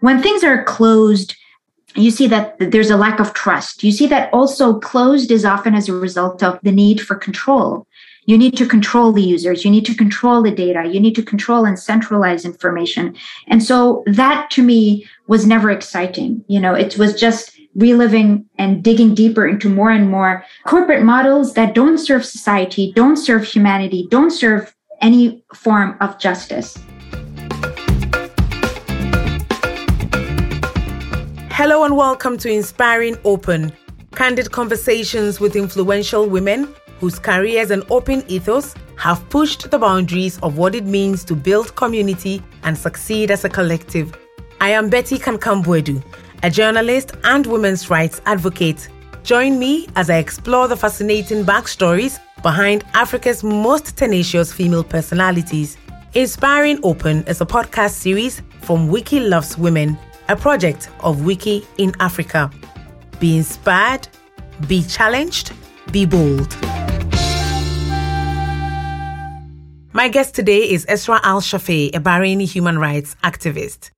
[0.00, 1.36] when things are closed,
[1.94, 3.82] you see that there's a lack of trust.
[3.82, 7.86] You see that also closed is often as a result of the need for control.
[8.26, 9.64] You need to control the users.
[9.64, 10.86] You need to control the data.
[10.86, 13.16] You need to control and centralize information.
[13.46, 16.44] And so that to me was never exciting.
[16.46, 21.54] You know, it was just reliving and digging deeper into more and more corporate models
[21.54, 26.76] that don't serve society, don't serve humanity, don't serve any form of justice.
[31.68, 33.70] Hello and welcome to Inspiring Open,
[34.12, 40.56] candid conversations with influential women whose careers and open ethos have pushed the boundaries of
[40.56, 44.16] what it means to build community and succeed as a collective.
[44.62, 46.02] I am Betty Kankam-Boadu,
[46.42, 48.88] a journalist and women's rights advocate.
[49.22, 55.76] Join me as I explore the fascinating backstories behind Africa's most tenacious female personalities.
[56.14, 61.94] Inspiring Open is a podcast series from Wiki Loves Women, a project of Wiki in
[62.00, 62.50] Africa.
[63.18, 64.08] Be inspired,
[64.66, 65.52] be challenged,
[65.90, 66.56] be bold.
[69.92, 73.90] My guest today is Esra El Shafei, a Bahraini human rights activist.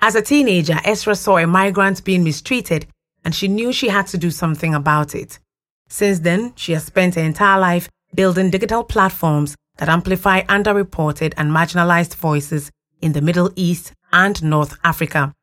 [0.00, 2.86] As a teenager, Esra saw a migrant being mistreated
[3.24, 5.40] and she knew she had to do something about it.
[5.88, 11.50] Since then, she has spent her entire life building digital platforms that amplify underreported and
[11.50, 12.70] marginalized voices
[13.02, 15.34] in the Middle East and North Africa.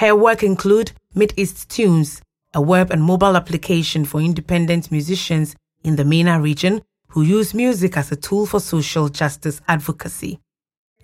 [0.00, 2.22] Her work include Mideast Tunes,
[2.54, 7.98] a web and mobile application for independent musicians in the MENA region who use music
[7.98, 10.40] as a tool for social justice advocacy.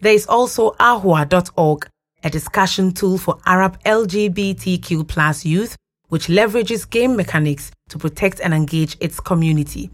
[0.01, 1.87] There is also Ahwaa.org,
[2.25, 5.77] a discussion tool for Arab LGBTQ plus youth,
[6.09, 9.91] which leverages game mechanics to protect and engage its community.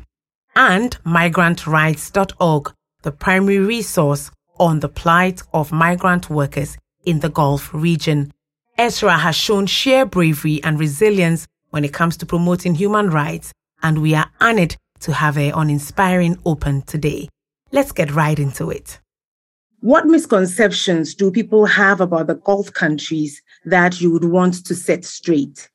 [0.54, 4.30] And migrantrights.org, the primary resource
[4.60, 8.30] on the plight of migrant workers in the Gulf region.
[8.78, 14.00] Esra has shown sheer bravery and resilience when it comes to promoting human rights, and
[14.00, 17.28] we are honored to have her on Inspiring Open today.
[17.70, 19.00] Let's get right into it.
[19.80, 25.04] What misconceptions do people have about the Gulf countries that you would want to set
[25.04, 25.68] straight?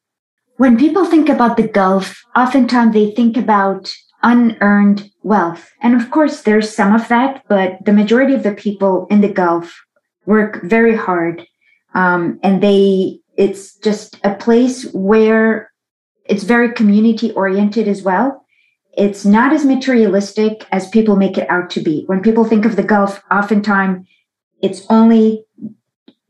[0.57, 5.69] When people think about the Gulf, oftentimes they think about unearned wealth.
[5.81, 9.31] And of course, there's some of that, but the majority of the people in the
[9.31, 9.79] Gulf
[10.25, 11.45] work very hard.
[11.93, 15.71] Um, and they, it's just a place where
[16.25, 18.45] it's very community oriented as well
[18.97, 22.03] it's not as materialistic as people make it out to be.
[22.07, 24.07] When people think of the Gulf, oftentimes
[24.61, 25.45] it's only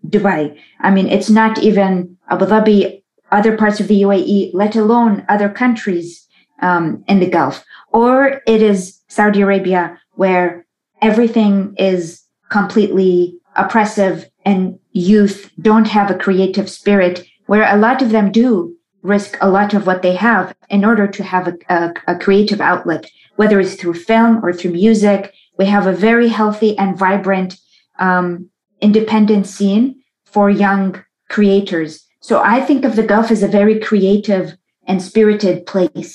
[0.05, 0.59] Dubai.
[0.81, 5.49] I mean, it's not even Abu Dhabi, other parts of the UAE, let alone other
[5.49, 6.27] countries
[6.61, 7.63] um, in the Gulf.
[7.93, 10.65] Or it is Saudi Arabia, where
[11.01, 18.11] everything is completely oppressive and youth don't have a creative spirit, where a lot of
[18.11, 21.93] them do risk a lot of what they have in order to have a, a,
[22.07, 25.33] a, creative outlet, whether it's through film or through music.
[25.57, 27.59] We have a very healthy and vibrant
[27.99, 28.49] um,
[28.79, 32.05] independent scene for young creators.
[32.21, 36.11] So I think of the Gulf as a very creative and spirited place.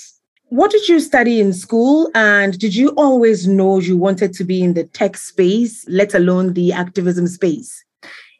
[0.49, 2.09] What did you study in school?
[2.15, 6.53] And did you always know you wanted to be in the tech space, let alone
[6.53, 7.82] the activism space?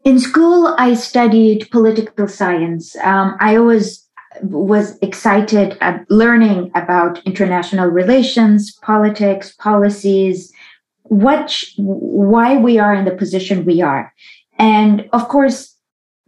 [0.03, 2.95] In school, I studied political science.
[2.97, 4.05] Um, I always
[4.41, 10.51] was excited at learning about international relations, politics, policies,
[11.03, 14.13] what, why we are in the position we are.
[14.57, 15.75] And of course,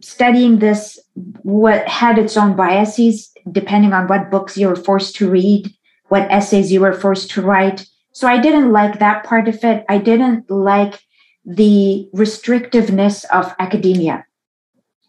[0.00, 0.98] studying this
[1.42, 5.72] what had its own biases depending on what books you were forced to read,
[6.08, 7.86] what essays you were forced to write.
[8.12, 9.84] So I didn't like that part of it.
[9.88, 11.00] I didn't like
[11.46, 14.26] the restrictiveness of academia.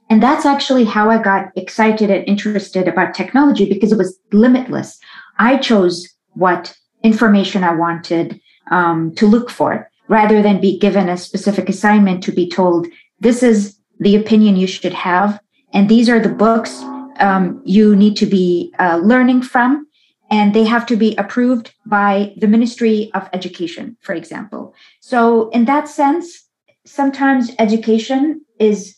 [0.10, 5.00] And that's actually how I got excited and interested about technology because it was limitless.
[5.38, 8.40] I chose what information I wanted
[8.72, 12.88] um, to look for rather than be given a specific assignment to be told,
[13.20, 15.40] this is the opinion you should have.
[15.74, 16.82] And these are the books
[17.20, 19.88] um, you need to be uh, learning from.
[20.30, 24.74] And they have to be approved by the Ministry of Education, for example.
[25.00, 26.48] So, in that sense,
[26.86, 28.96] sometimes education is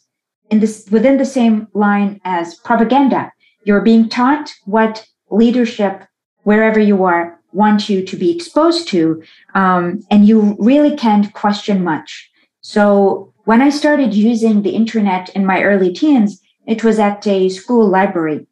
[0.49, 3.31] in this within the same line as propaganda.
[3.63, 6.05] You're being taught what leadership,
[6.43, 9.21] wherever you are, want you to be exposed to,
[9.55, 12.29] um, and you really can't question much.
[12.61, 17.49] So when I started using the internet in my early teens, it was at a
[17.49, 18.45] school library.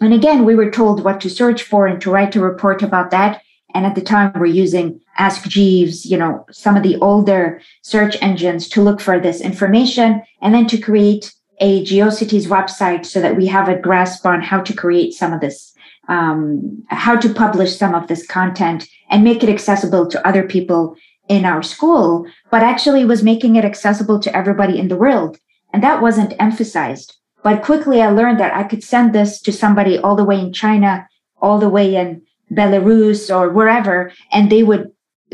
[0.00, 3.10] And again, we were told what to search for and to write a report about
[3.10, 3.42] that.
[3.74, 8.16] And at the time, we're using Ask Jeeves, you know, some of the older search
[8.22, 13.36] engines to look for this information and then to create a GeoCities website so that
[13.36, 15.72] we have a grasp on how to create some of this,
[16.08, 20.96] um, how to publish some of this content and make it accessible to other people
[21.28, 25.38] in our school, but actually was making it accessible to everybody in the world.
[25.72, 27.16] And that wasn't emphasized.
[27.46, 30.52] But quickly I learned that I could send this to somebody all the way in
[30.52, 31.06] China,
[31.40, 34.90] all the way in Belarus or wherever, and they would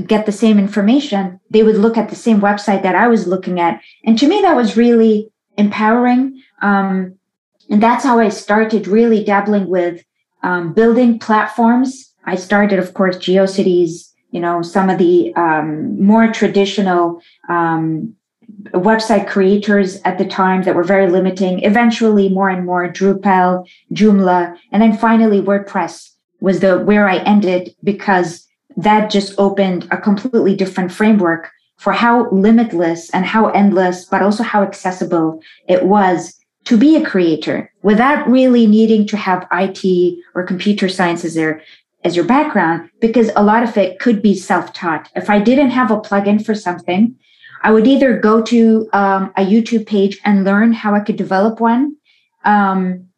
[0.07, 1.41] get the same information.
[1.49, 3.81] They would look at the same website that I was looking at.
[4.05, 6.43] And to me, that was really empowering.
[6.61, 7.19] Um,
[7.71, 10.05] and that's how I started really dabbling with
[10.43, 12.13] um, building platforms.
[12.27, 18.15] I started, of course, GeoCities, you know, some of the um, more traditional um,
[18.75, 21.63] website creators at the time that were very limiting.
[21.65, 26.11] Eventually, more and more Drupal, Joomla, and then finally WordPress
[26.41, 28.47] was the where I ended because
[28.77, 34.43] that just opened a completely different framework for how limitless and how endless, but also
[34.43, 40.45] how accessible it was to be a creator without really needing to have IT or
[40.45, 41.37] computer science as
[42.05, 45.09] as your background, because a lot of it could be self-taught.
[45.15, 47.17] If I didn't have a plugin for something,
[47.63, 51.61] I would either go to um, a YouTube page and learn how I could develop
[51.61, 51.97] one.
[52.45, 53.09] Um,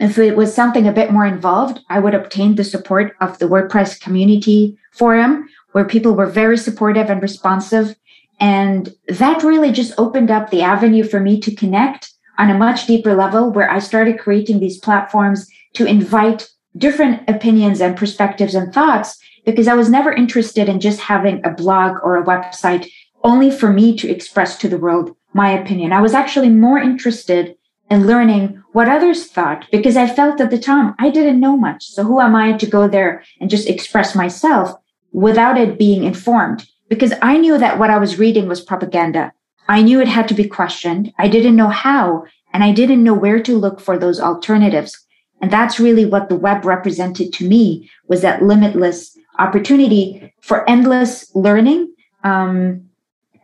[0.00, 3.46] if it was something a bit more involved, I would obtain the support of the
[3.46, 7.94] WordPress community forum, where people were very supportive and responsive.
[8.40, 12.88] And that really just opened up the avenue for me to connect on a much
[12.88, 18.74] deeper level, where I started creating these platforms to invite different opinions and perspectives and
[18.74, 22.88] thoughts because I was never interested in just having a blog or a website
[23.24, 25.92] only for me to express to the world my opinion.
[25.92, 27.56] I was actually more interested
[27.90, 31.86] in learning what others thought because I felt at the time I didn't know much.
[31.86, 34.74] So who am I to go there and just express myself
[35.12, 36.66] without it being informed?
[36.88, 39.32] Because I knew that what I was reading was propaganda.
[39.68, 41.12] I knew it had to be questioned.
[41.18, 45.00] I didn't know how, and I didn't know where to look for those alternatives.
[45.40, 51.34] And that's really what the web represented to me was that limitless opportunity for endless
[51.34, 51.92] learning,
[52.22, 52.88] um,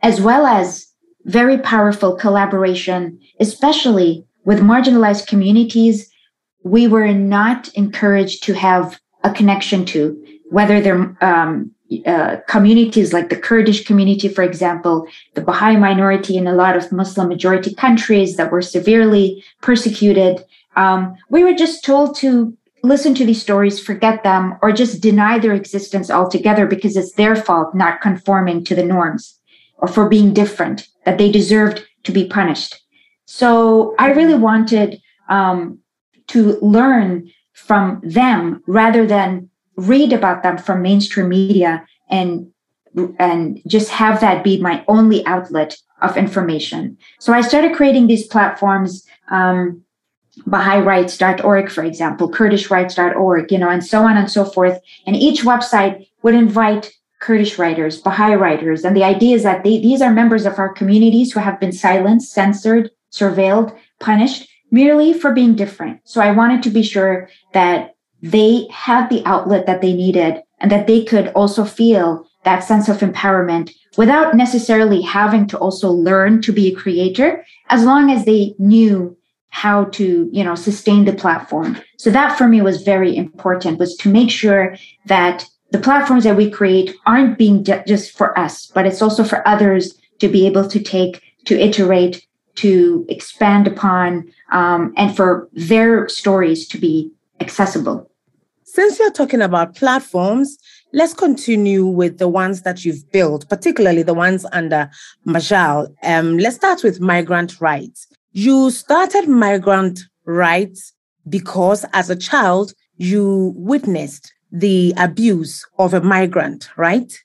[0.01, 0.87] as well as
[1.25, 6.09] very powerful collaboration, especially with marginalized communities.
[6.63, 11.71] We were not encouraged to have a connection to, whether they're um,
[12.05, 15.05] uh, communities like the Kurdish community, for example,
[15.35, 20.43] the Baha'i minority in a lot of Muslim majority countries that were severely persecuted,
[20.77, 25.37] um, we were just told to listen to these stories, forget them, or just deny
[25.37, 29.40] their existence altogether because it's their fault not conforming to the norms
[29.81, 32.79] or for being different, that they deserved to be punished.
[33.25, 35.79] So I really wanted um,
[36.27, 42.51] to learn from them rather than read about them from mainstream media and
[43.17, 46.97] and just have that be my only outlet of information.
[47.19, 49.05] So I started creating these platforms.
[49.29, 49.83] Um,
[50.47, 54.79] BahaiRights.org, for example, KurdishRights.org, you know, and so on and so forth.
[55.05, 58.83] And each website would invite Kurdish writers, Baha'i writers.
[58.83, 61.71] And the idea is that they, these are members of our communities who have been
[61.71, 66.01] silenced, censored, surveilled, punished merely for being different.
[66.03, 70.71] So I wanted to be sure that they had the outlet that they needed and
[70.71, 76.41] that they could also feel that sense of empowerment without necessarily having to also learn
[76.41, 79.15] to be a creator, as long as they knew
[79.51, 83.95] how to you know sustain the platform so that for me was very important was
[83.97, 88.85] to make sure that the platforms that we create aren't being just for us but
[88.85, 92.25] it's also for others to be able to take to iterate
[92.55, 97.09] to expand upon um, and for their stories to be
[97.39, 98.11] accessible.
[98.63, 100.57] Since you're talking about platforms
[100.93, 104.89] let's continue with the ones that you've built particularly the ones under
[105.25, 105.93] majal.
[106.03, 108.07] Um, let's start with migrant rights.
[108.33, 110.93] You started migrant rights
[111.27, 117.17] because as a child, you witnessed the abuse of a migrant, right?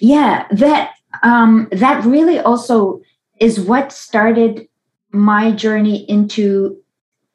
[0.00, 3.00] Yeah, that um, that really also
[3.38, 4.68] is what started
[5.12, 6.76] my journey into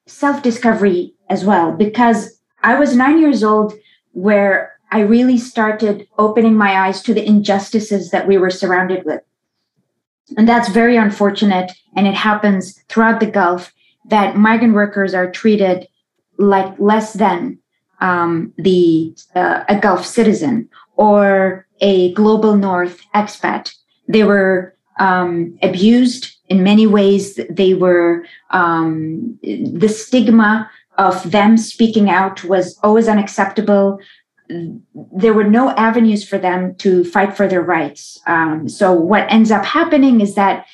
[0.08, 3.74] self-discovery as well, because I was nine years old
[4.14, 9.22] where I really started opening my eyes to the injustices that we were surrounded with.
[10.36, 11.72] And that's very unfortunate.
[11.96, 13.72] And it happens throughout the Gulf
[14.10, 15.88] that migrant workers are treated
[16.38, 17.60] like less than
[18.02, 23.74] um, the uh, a Gulf citizen or a global North expat.
[24.08, 27.40] They were um, abused in many ways.
[27.50, 34.00] They were um, the stigma of them speaking out was always unacceptable
[34.50, 38.20] there were no avenues for them to fight for their rights.
[38.26, 40.66] Um, so what ends up happening is that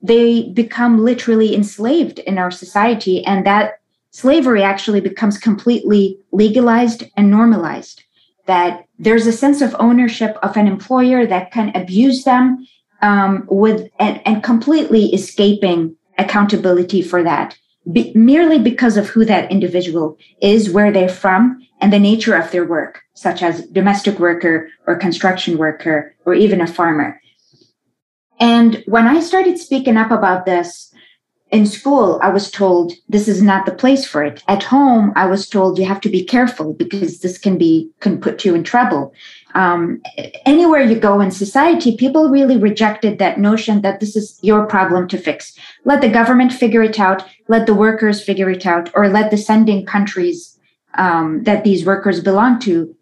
[0.00, 3.24] they become literally enslaved in our society.
[3.24, 3.80] And that
[4.16, 8.02] slavery actually becomes completely legalized and normalized.
[8.46, 12.66] That there's a sense of ownership of an employer that can abuse them
[13.02, 17.58] um, with and, and completely escaping accountability for that
[17.92, 22.50] be, merely because of who that individual is, where they're from, and the nature of
[22.50, 27.20] their work, such as domestic worker or construction worker or even a farmer.
[28.40, 30.90] And when I started speaking up about this
[31.50, 34.42] in school, I was told this is not the place for it.
[34.48, 38.20] At home, I was told you have to be careful because this can be can
[38.20, 39.14] put you in trouble.
[39.54, 40.02] Um,
[40.44, 45.06] anywhere you go in society, people really rejected that notion that this is your problem
[45.08, 45.56] to fix.
[45.84, 47.24] Let the government figure it out.
[47.46, 50.58] Let the workers figure it out, or let the sending countries
[50.94, 52.94] um, that these workers belong to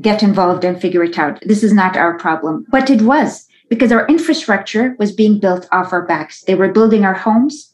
[0.00, 1.40] get involved and figure it out.
[1.46, 5.92] This is not our problem, but it was because our infrastructure was being built off
[5.92, 6.42] our backs.
[6.42, 7.69] They were building our homes,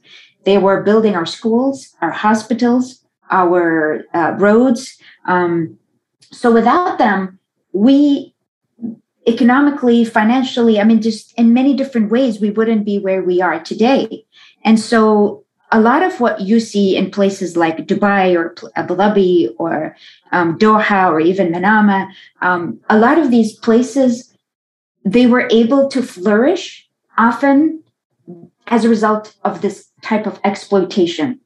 [0.46, 4.96] they were building our schools, our hospitals, our uh, roads.
[5.26, 5.76] Um,
[6.32, 7.38] so without them,
[7.72, 8.32] we
[9.26, 13.58] economically, financially, I mean, just in many different ways, we wouldn't be where we are
[13.60, 14.24] today.
[14.64, 19.52] And so a lot of what you see in places like Dubai or Abu Dhabi
[19.58, 19.96] or
[20.30, 22.08] um, Doha or even Manama,
[22.40, 24.32] um, a lot of these places
[25.04, 26.88] they were able to flourish
[27.18, 27.82] often
[28.68, 31.40] as a result of this type of exploitation.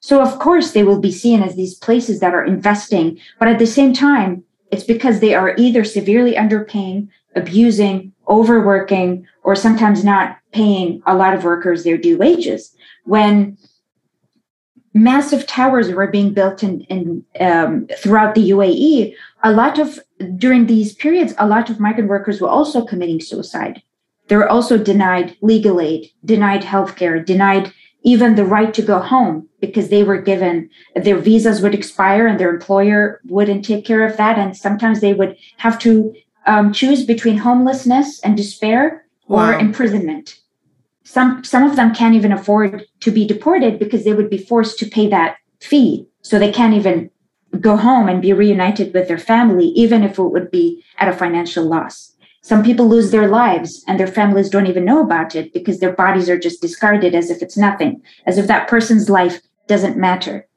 [0.00, 3.58] So, of course, they will be seen as these places that are investing, but at
[3.58, 10.38] the same time, it's because they are either severely underpaying, abusing, overworking, or sometimes not
[10.52, 12.74] paying a lot of workers their due wages.
[13.04, 13.56] When
[14.94, 19.98] massive towers were being built in, in um, throughout the UAE, a lot of
[20.36, 23.82] during these periods, a lot of migrant workers were also committing suicide.
[24.28, 29.48] They were also denied legal aid, denied healthcare, denied even the right to go home
[29.60, 34.16] because they were given their visas would expire and their employer wouldn't take care of
[34.16, 34.38] that.
[34.38, 36.14] And sometimes they would have to
[36.46, 40.36] um, choose between homelessness and despair or imprisonment.
[41.04, 44.78] Some, some of them can't even afford to be deported because they would be forced
[44.78, 46.06] to pay that fee.
[46.22, 47.10] So they can't even
[47.60, 51.12] go home and be reunited with their family, even if it would be at a
[51.12, 52.14] financial loss.
[52.48, 55.92] Some people lose their lives and their families don't even know about it because their
[55.92, 60.48] bodies are just discarded as if it's nothing, as if that person's life doesn't matter.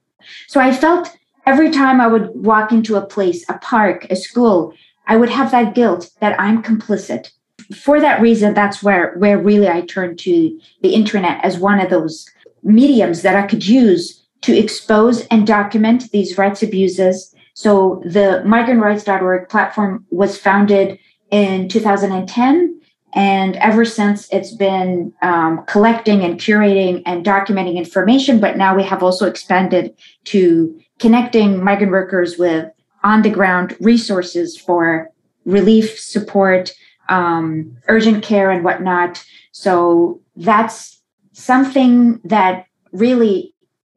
[0.47, 1.13] So I felt
[1.45, 4.73] every time I would walk into a place, a park, a school,
[5.07, 7.29] I would have that guilt that I'm complicit.
[7.75, 11.89] For that reason, that's where, where really I turned to the internet as one of
[11.89, 12.25] those
[12.63, 17.35] mediums that I could use to expose and document these rights abuses.
[17.53, 20.97] So the migrantrights.org platform was founded
[21.31, 22.77] in 2010.
[23.13, 28.39] And ever since, it's been um, collecting and curating and documenting information.
[28.39, 29.93] But now we have also expanded
[30.25, 32.69] to connecting migrant workers with
[33.03, 35.09] on the ground resources for
[35.45, 36.71] relief support,
[37.09, 39.23] um, urgent care, and whatnot.
[39.51, 41.01] So that's
[41.33, 43.53] something that really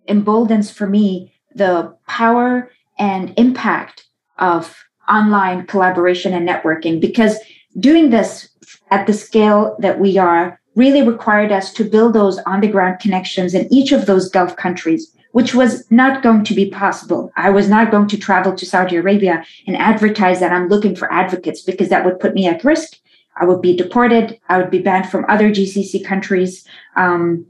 [0.06, 4.06] emboldens for me the power and impact
[4.38, 7.38] of online collaboration and networking because
[7.78, 8.48] doing this
[8.90, 12.98] at the scale that we are really required us to build those on the ground
[13.00, 17.30] connections in each of those Gulf countries, which was not going to be possible.
[17.36, 21.12] I was not going to travel to Saudi Arabia and advertise that I'm looking for
[21.12, 22.96] advocates because that would put me at risk.
[23.36, 24.38] I would be deported.
[24.48, 26.66] I would be banned from other GCC countries.
[26.96, 27.46] Um,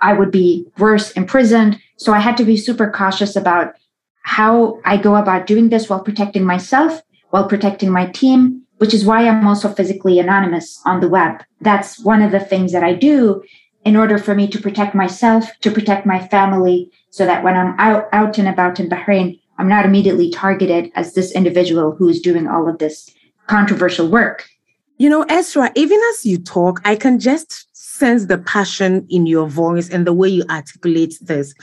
[0.00, 1.80] I would be worse, imprisoned.
[1.96, 3.74] So I had to be super cautious about
[4.22, 9.04] how I go about doing this while protecting myself, while protecting my team, which is
[9.04, 11.42] why I'm also physically anonymous on the web.
[11.60, 13.42] That's one of the things that I do
[13.84, 17.78] in order for me to protect myself, to protect my family, so that when I'm
[17.78, 22.20] out, out and about in Bahrain, I'm not immediately targeted as this individual who is
[22.20, 23.10] doing all of this
[23.46, 24.48] controversial work.
[24.96, 27.69] You know, Esra, even as you talk, I can just
[28.00, 31.54] sense the passion in your voice and the way you articulate this.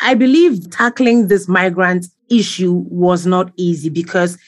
[0.00, 4.38] I believe tackling this migrant issue was not easy because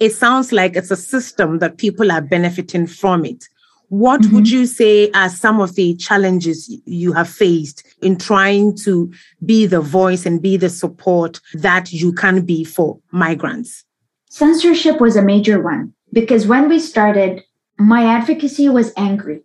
[0.00, 3.44] it sounds like it's a system that people are benefiting from it.
[3.88, 4.34] What mm-hmm.
[4.34, 9.12] would you say are some of the challenges you have faced in trying to
[9.44, 13.84] be the voice and be the support that you can be for migrants?
[14.30, 17.44] Censorship was a major one because when we started,
[17.78, 19.42] my advocacy was angry.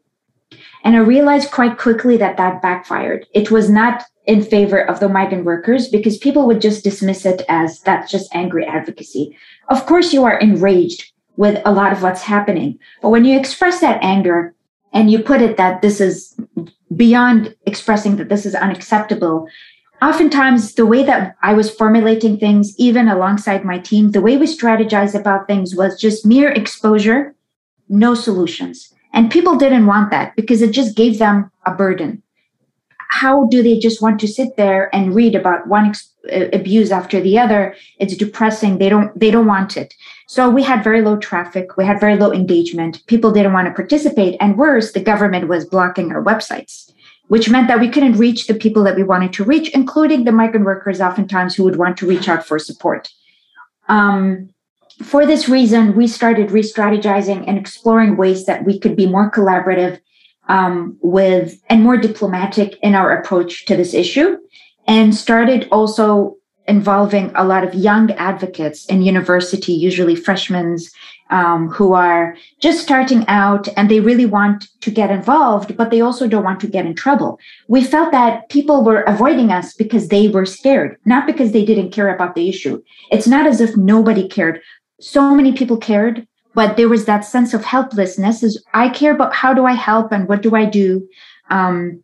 [0.84, 3.28] And I realized quite quickly that that backfired.
[3.34, 7.42] It was not in favor of the migrant workers because people would just dismiss it
[7.50, 9.36] as that's just angry advocacy.
[9.70, 12.78] Of course, you are enraged with a lot of what's happening.
[13.02, 14.54] But when you express that anger
[14.94, 16.38] and you put it that this is
[16.96, 19.48] beyond expressing that this is unacceptable,
[20.02, 24.46] oftentimes the way that I was formulating things, even alongside my team, the way we
[24.46, 27.36] strategized about things was just mere exposure,
[27.88, 28.94] no solutions.
[29.14, 32.22] And people didn't want that because it just gave them a burden.
[33.10, 36.14] How do they just want to sit there and read about one ex-
[36.54, 37.76] abuse after the other?
[37.98, 38.78] It's depressing.
[38.78, 39.18] They don't.
[39.20, 39.96] They don't want it.
[40.28, 41.76] So we had very low traffic.
[41.76, 43.02] We had very low engagement.
[43.08, 46.92] People didn't want to participate, and worse, the government was blocking our websites
[47.30, 50.32] which meant that we couldn't reach the people that we wanted to reach, including the
[50.32, 53.08] migrant workers, oftentimes who would want to reach out for support.
[53.88, 54.50] Um,
[55.02, 59.32] for this reason, we started re strategizing and exploring ways that we could be more
[59.32, 60.00] collaborative
[60.48, 64.38] um, with and more diplomatic in our approach to this issue,
[64.88, 66.36] and started also
[66.68, 70.78] involving a lot of young advocates in university, usually freshmen
[71.32, 76.02] um, who are just starting out and they really want to get involved, but they
[76.02, 77.40] also don't want to get in trouble.
[77.68, 81.92] We felt that people were avoiding us because they were scared, not because they didn't
[81.92, 82.82] care about the issue.
[83.12, 84.62] It's not as if nobody cared.
[85.00, 89.34] So many people cared, but there was that sense of helplessness is I care about
[89.34, 91.08] how do I help and what do I do?
[91.50, 92.04] Um,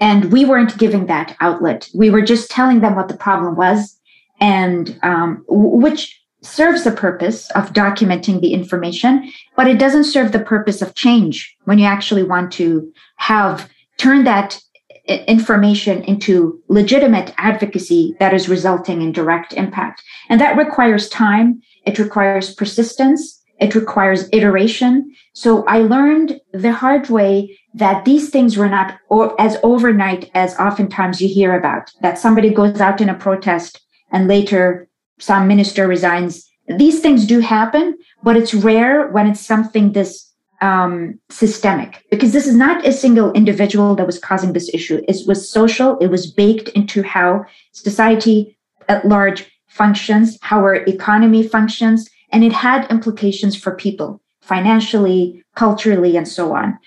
[0.00, 1.88] and we weren't giving that outlet.
[1.94, 3.98] We were just telling them what the problem was
[4.40, 10.40] and um, which serves the purpose of documenting the information, but it doesn't serve the
[10.40, 14.60] purpose of change when you actually want to have turn that
[15.06, 20.02] information into legitimate advocacy that is resulting in direct impact.
[20.28, 25.14] And that requires time, it requires persistence, it requires iteration.
[25.32, 28.98] So I learned the hard way that these things were not
[29.38, 33.80] as overnight as oftentimes you hear about, that somebody goes out in a protest
[34.12, 34.88] and later
[35.18, 36.48] some minister resigns.
[36.78, 42.46] These things do happen, but it's rare when it's something this um, systemic because this
[42.46, 45.02] is not a single individual that was causing this issue.
[45.06, 48.56] It was social, it was baked into how society
[48.88, 56.16] at large functions, how our economy functions, and it had implications for people financially, culturally,
[56.16, 56.78] and so on.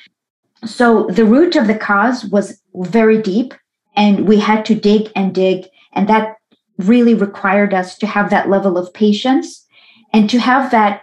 [0.65, 3.53] So the root of the cause was very deep,
[3.95, 6.37] and we had to dig and dig, and that
[6.77, 9.65] really required us to have that level of patience
[10.13, 11.01] and to have that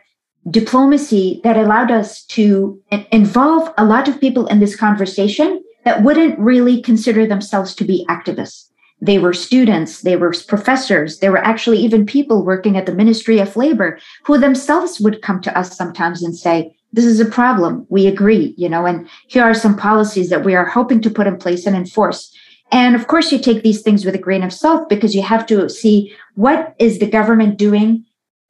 [0.51, 2.81] diplomacy that allowed us to
[3.11, 8.07] involve a lot of people in this conversation that wouldn't really consider themselves to be
[8.09, 8.71] activists.
[9.05, 13.39] They were students, they were professors, there were actually even people working at the Ministry
[13.39, 17.87] of Labor who themselves would come to us sometimes and say, This is a problem.
[17.91, 21.27] We agree, you know, and here are some policies that we are hoping to put
[21.27, 22.35] in place and enforce.
[22.73, 25.45] And of course, you take these things with a grain of salt because you have
[25.49, 28.07] to see what is the government doing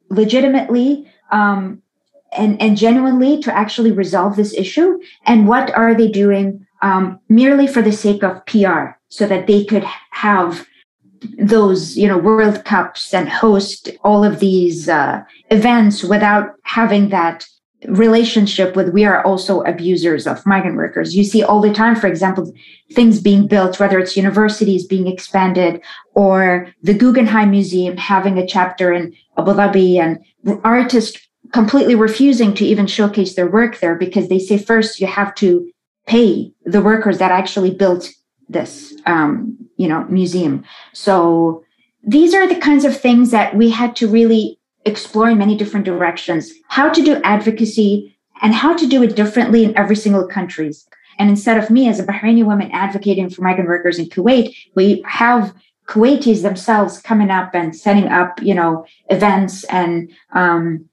[0.09, 1.81] legitimately um,
[2.31, 7.65] and, and genuinely to actually resolve this issue, and what are they doing um, merely
[7.65, 10.67] for the sake of PR so that they could have
[11.39, 17.47] those you know world cups and host all of these uh, events without having that
[17.87, 21.15] relationship with we are also abusers of migrant workers.
[21.15, 22.53] You see all the time, for example,
[22.93, 25.81] things being built, whether it's universities being expanded
[26.13, 31.19] or the Guggenheim Museum having a chapter in Abu Dhabi and artists
[31.51, 35.71] completely refusing to even showcase their work there because they say first you have to
[36.05, 38.09] pay the workers that actually built
[38.49, 40.63] this um, you know museum.
[40.93, 41.63] So
[42.03, 46.51] these are the kinds of things that we had to really exploring many different directions,
[46.67, 50.71] how to do advocacy and how to do it differently in every single country.
[51.17, 55.03] And instead of me as a Bahraini woman advocating for migrant workers in Kuwait, we
[55.07, 55.53] have
[55.87, 60.85] Kuwaitis themselves coming up and setting up, you know, events and um,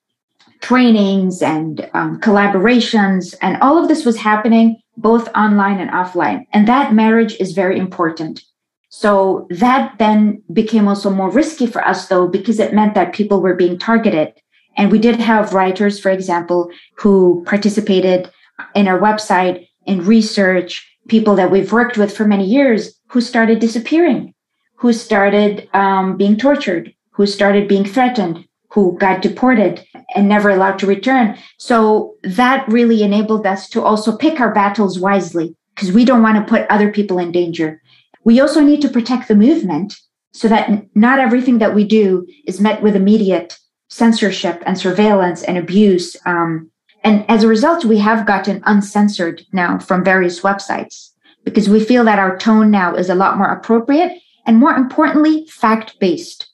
[0.61, 6.47] trainings and um, collaborations, and all of this was happening both online and offline.
[6.53, 8.43] And that marriage is very important.
[8.89, 13.41] So that then became also more risky for us, though, because it meant that people
[13.41, 14.35] were being targeted.
[14.77, 18.31] And we did have writers, for example, who participated
[18.75, 23.59] in our website in research, people that we've worked with for many years who started
[23.59, 24.35] disappearing,
[24.77, 30.79] who started um, being tortured, who started being threatened, who got deported and never allowed
[30.79, 31.37] to return.
[31.59, 36.37] So that really enabled us to also pick our battles wisely because we don't want
[36.37, 37.83] to put other people in danger.
[38.25, 39.95] We also need to protect the movement
[40.33, 43.59] so that not everything that we do is met with immediate
[43.91, 46.17] censorship and surveillance and abuse.
[46.25, 46.71] Um,
[47.05, 51.11] and as a result, we have gotten uncensored now from various websites
[51.45, 55.47] because we feel that our tone now is a lot more appropriate and more importantly,
[55.49, 56.49] fact based.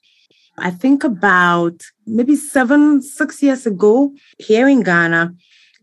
[0.61, 5.35] I think about maybe seven, six years ago here in Ghana,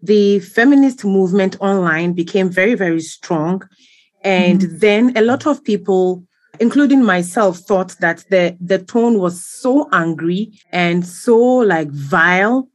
[0.01, 3.63] the feminist movement online became very, very strong.
[4.23, 4.77] And mm-hmm.
[4.79, 6.23] then a lot of people,
[6.59, 12.67] including myself, thought that the, the tone was so angry and so like vile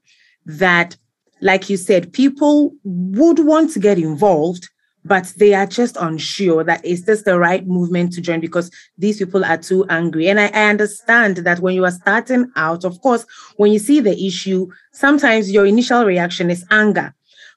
[0.46, 0.96] that,
[1.40, 4.69] like you said, people would want to get involved,
[5.04, 9.18] but they are just unsure that is this the right movement to join because these
[9.18, 10.28] people are too angry.
[10.28, 13.24] And I, I, understand that when you are starting out, of course,
[13.56, 17.14] when you see the issue, sometimes your initial reaction is anger.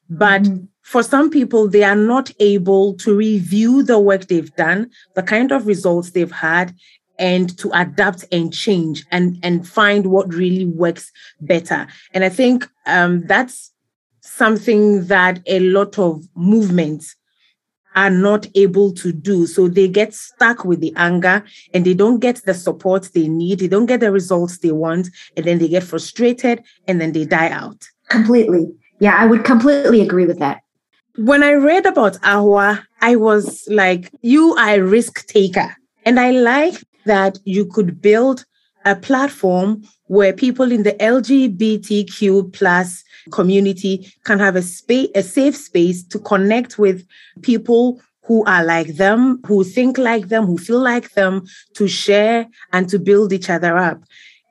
[0.08, 0.64] But mm-hmm.
[0.82, 5.52] for some people, they are not able to review the work they've done, the kind
[5.52, 6.74] of results they've had,
[7.18, 11.86] and to adapt and change and, and find what really works better.
[12.12, 13.70] And I think um, that's
[14.20, 17.14] something that a lot of movements
[17.94, 19.46] are not able to do.
[19.46, 23.60] So they get stuck with the anger and they don't get the support they need.
[23.60, 25.08] They don't get the results they want.
[25.36, 27.86] And then they get frustrated and then they die out.
[28.08, 28.72] Completely.
[29.00, 30.62] Yeah, I would completely agree with that.
[31.16, 35.76] When I read about Ahwaa, I was like, you are a risk taker.
[36.04, 36.74] And I like
[37.06, 38.44] that you could build
[38.84, 45.56] a platform where people in the LGBTQ plus community can have a space, a safe
[45.56, 47.06] space to connect with
[47.42, 52.46] people who are like them, who think like them, who feel like them, to share
[52.72, 54.02] and to build each other up.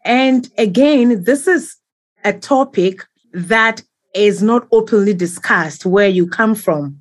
[0.05, 1.75] And again, this is
[2.23, 3.81] a topic that
[4.13, 6.99] is not openly discussed where you come from.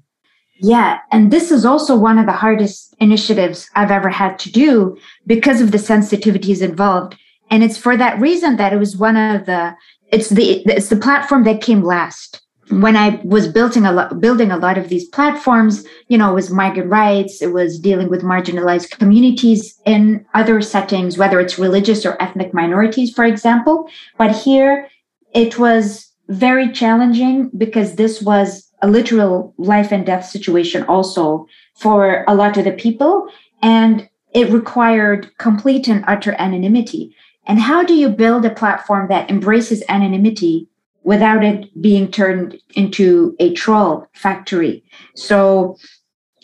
[0.56, 0.98] Yeah.
[1.10, 5.60] And this is also one of the hardest initiatives I've ever had to do because
[5.60, 7.16] of the sensitivities involved.
[7.50, 9.74] And it's for that reason that it was one of the,
[10.12, 12.40] it's the, it's the platform that came last.
[12.68, 16.34] When I was building a lot, building a lot of these platforms, you know, it
[16.34, 22.06] was migrant rights, it was dealing with marginalized communities in other settings, whether it's religious
[22.06, 23.88] or ethnic minorities, for example.
[24.16, 24.88] But here
[25.34, 32.24] it was very challenging because this was a literal life and death situation also for
[32.28, 33.28] a lot of the people.
[33.60, 37.14] And it required complete and utter anonymity.
[37.46, 40.68] And how do you build a platform that embraces anonymity
[41.02, 44.84] without it being turned into a troll factory?
[45.16, 45.76] So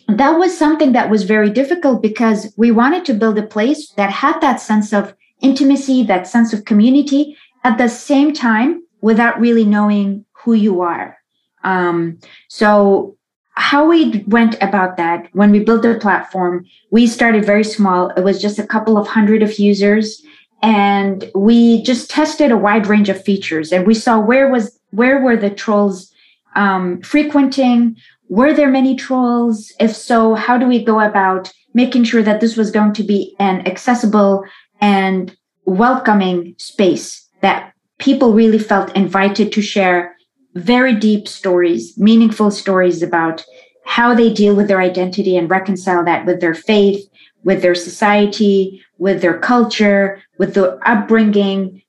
[0.09, 4.11] that was something that was very difficult because we wanted to build a place that
[4.11, 7.37] had that sense of intimacy, that sense of community.
[7.65, 11.17] At the same time, without really knowing who you are.
[11.65, 13.17] Um, so
[13.53, 18.11] how we went about that when we built the platform, we started very small.
[18.11, 20.23] It was just a couple of hundred of users
[20.63, 25.21] and we just tested a wide range of features and we saw where was where
[25.21, 26.13] were the trolls
[26.57, 27.97] um, frequenting?
[28.29, 29.73] Were there many trolls?
[29.79, 33.37] If so how do we go about making sure that this was going to be
[33.39, 34.45] an accessible
[34.81, 40.17] and welcoming space that people really felt invited to share
[40.55, 43.45] very deep stories, meaningful stories about
[43.85, 47.09] how they deal with their identity and reconcile that with their faith,
[47.45, 51.83] with their society, with their culture, with their upbringing.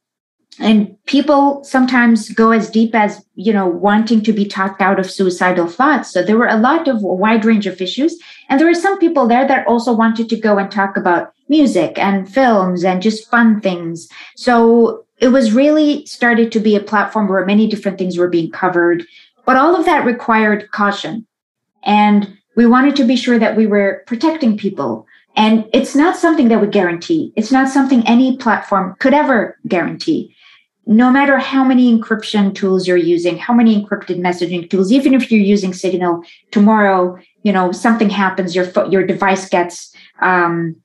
[0.60, 5.10] And people sometimes go as deep as, you know, wanting to be talked out of
[5.10, 6.12] suicidal thoughts.
[6.12, 8.20] So there were a lot of a wide range of issues.
[8.50, 11.98] And there were some people there that also wanted to go and talk about music
[11.98, 14.10] and films and just fun things.
[14.36, 18.52] So it was really started to be a platform where many different things were being
[18.52, 19.06] covered,
[19.46, 21.26] but all of that required caution.
[21.84, 25.08] And we wanted to be sure that we were protecting people.
[25.39, 27.32] And it's not something that we guarantee.
[27.38, 30.36] It's not something any platform could ever guarantee.
[30.86, 35.32] No matter how many encryption tools you're using, how many encrypted messaging tools, even if
[35.32, 40.75] you're using Signal, tomorrow, you know, something happens, your your device gets um,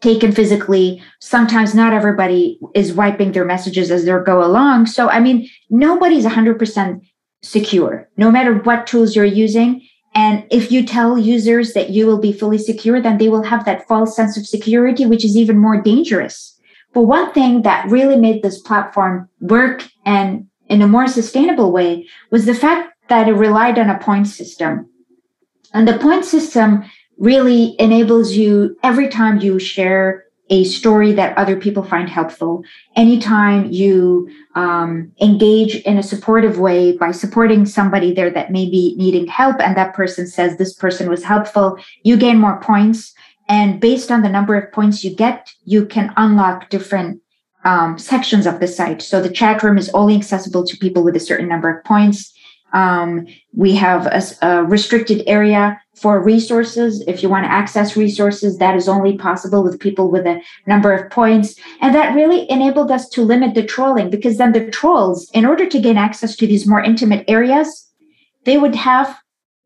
[0.00, 1.02] taken physically.
[1.20, 4.86] Sometimes not everybody is wiping their messages as they go along.
[4.86, 7.02] So, I mean, nobody's 100%
[7.42, 9.86] secure, no matter what tools you're using.
[10.14, 13.64] And if you tell users that you will be fully secure, then they will have
[13.64, 16.58] that false sense of security, which is even more dangerous.
[16.92, 22.06] But one thing that really made this platform work and in a more sustainable way
[22.30, 24.88] was the fact that it relied on a point system.
[25.72, 26.84] And the point system
[27.18, 32.62] really enables you every time you share a story that other people find helpful.
[32.96, 38.94] Anytime you um, engage in a supportive way by supporting somebody there that may be
[38.98, 43.14] needing help, and that person says this person was helpful, you gain more points.
[43.48, 47.22] And based on the number of points you get, you can unlock different
[47.64, 49.00] um, sections of the site.
[49.00, 52.32] So the chat room is only accessible to people with a certain number of points.
[52.74, 57.02] Um, we have a, a, restricted area for resources.
[57.06, 60.92] If you want to access resources, that is only possible with people with a number
[60.92, 61.54] of points.
[61.80, 65.66] And that really enabled us to limit the trolling because then the trolls, in order
[65.66, 67.88] to gain access to these more intimate areas,
[68.44, 69.16] they would have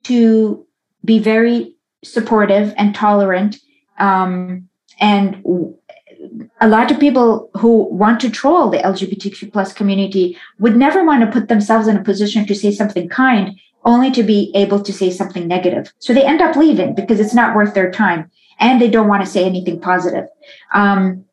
[0.04, 0.66] to
[1.04, 3.58] be very supportive and tolerant.
[3.98, 4.68] Um,
[5.00, 5.42] and
[6.60, 11.24] a lot of people who want to troll the LGBTQ plus community would never want
[11.24, 14.92] to put themselves in a position to say something kind only to be able to
[14.92, 15.92] say something negative.
[15.98, 19.24] So they end up leaving because it's not worth their time and they don't want
[19.24, 20.26] to say anything positive.
[20.72, 21.24] Um,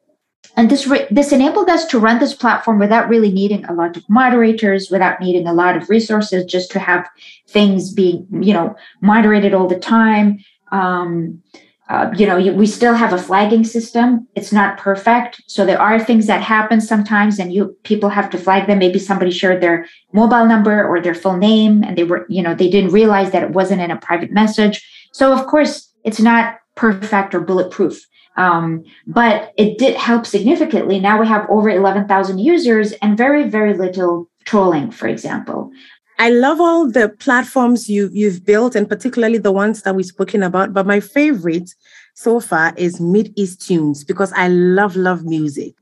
[0.57, 3.97] and this re- this enabled us to run this platform without really needing a lot
[3.97, 7.09] of moderators, without needing a lot of resources, just to have
[7.47, 10.39] things being you know moderated all the time.
[10.71, 11.41] Um,
[11.87, 14.27] uh, you know, we still have a flagging system.
[14.35, 18.37] It's not perfect, so there are things that happen sometimes, and you people have to
[18.37, 18.79] flag them.
[18.79, 22.55] Maybe somebody shared their mobile number or their full name, and they were, you know,
[22.55, 24.83] they didn't realize that it wasn't in a private message.
[25.13, 30.99] So, of course, it's not perfect or bulletproof, um, but it did help significantly.
[30.99, 35.71] Now we have over eleven thousand users and very, very little trolling, for example.
[36.17, 40.43] I love all the platforms you you've built, and particularly the ones that we've spoken
[40.43, 40.73] about.
[40.73, 41.73] But my favorite
[42.13, 45.73] so far is Mideast Tunes because I love love music.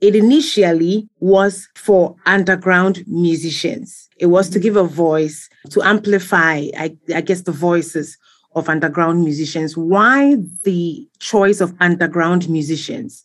[0.00, 4.08] It initially was for underground musicians.
[4.16, 8.18] It was to give a voice to amplify, I, I guess, the voices
[8.56, 9.76] of underground musicians.
[9.76, 13.24] Why the choice of underground musicians?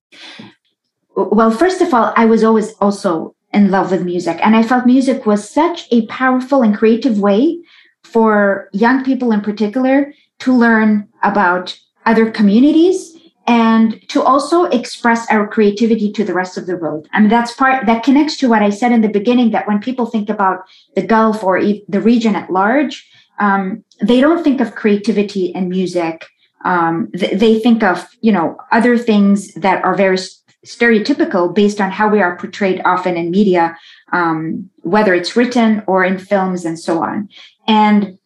[1.16, 4.40] Well, first of all, I was always also in love with music.
[4.44, 7.60] And I felt music was such a powerful and creative way
[8.04, 15.48] for young people in particular to learn about other communities and to also express our
[15.48, 17.08] creativity to the rest of the world.
[17.14, 19.80] I mean, that's part that connects to what I said in the beginning that when
[19.80, 24.76] people think about the Gulf or the region at large, um, they don't think of
[24.76, 26.26] creativity and music.
[26.66, 30.18] Um, th- they think of, you know, other things that are very
[30.66, 33.78] stereotypical based on how we are portrayed often in media,
[34.12, 37.30] um, whether it's written or in films and so on.
[37.68, 38.18] And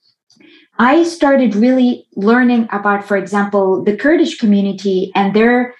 [0.80, 5.76] I started really learning about, for example, the Kurdish community and their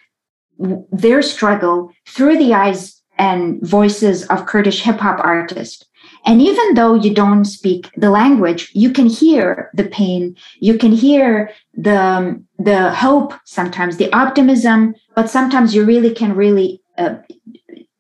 [0.92, 5.86] their struggle through the eyes and voices of Kurdish hip hop artists.
[6.26, 10.92] And even though you don't speak the language, you can hear the pain, you can
[10.92, 17.16] hear the, the hope sometimes, the optimism, but sometimes you really can really uh,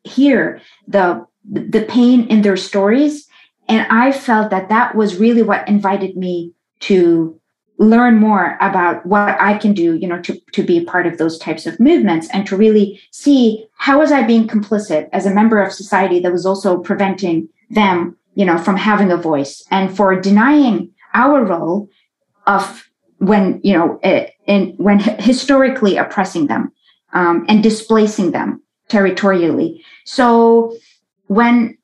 [0.03, 3.27] hear the, the pain in their stories.
[3.67, 7.39] And I felt that that was really what invited me to
[7.81, 11.39] learn more about what I can do, you know, to, to be part of those
[11.39, 15.59] types of movements and to really see how was I being complicit as a member
[15.59, 20.19] of society that was also preventing them, you know, from having a voice and for
[20.19, 21.89] denying our role
[22.47, 26.71] of when, you know, eh, in, when historically oppressing them
[27.13, 29.83] um, and displacing them territorially.
[30.05, 30.75] So
[31.27, 31.77] when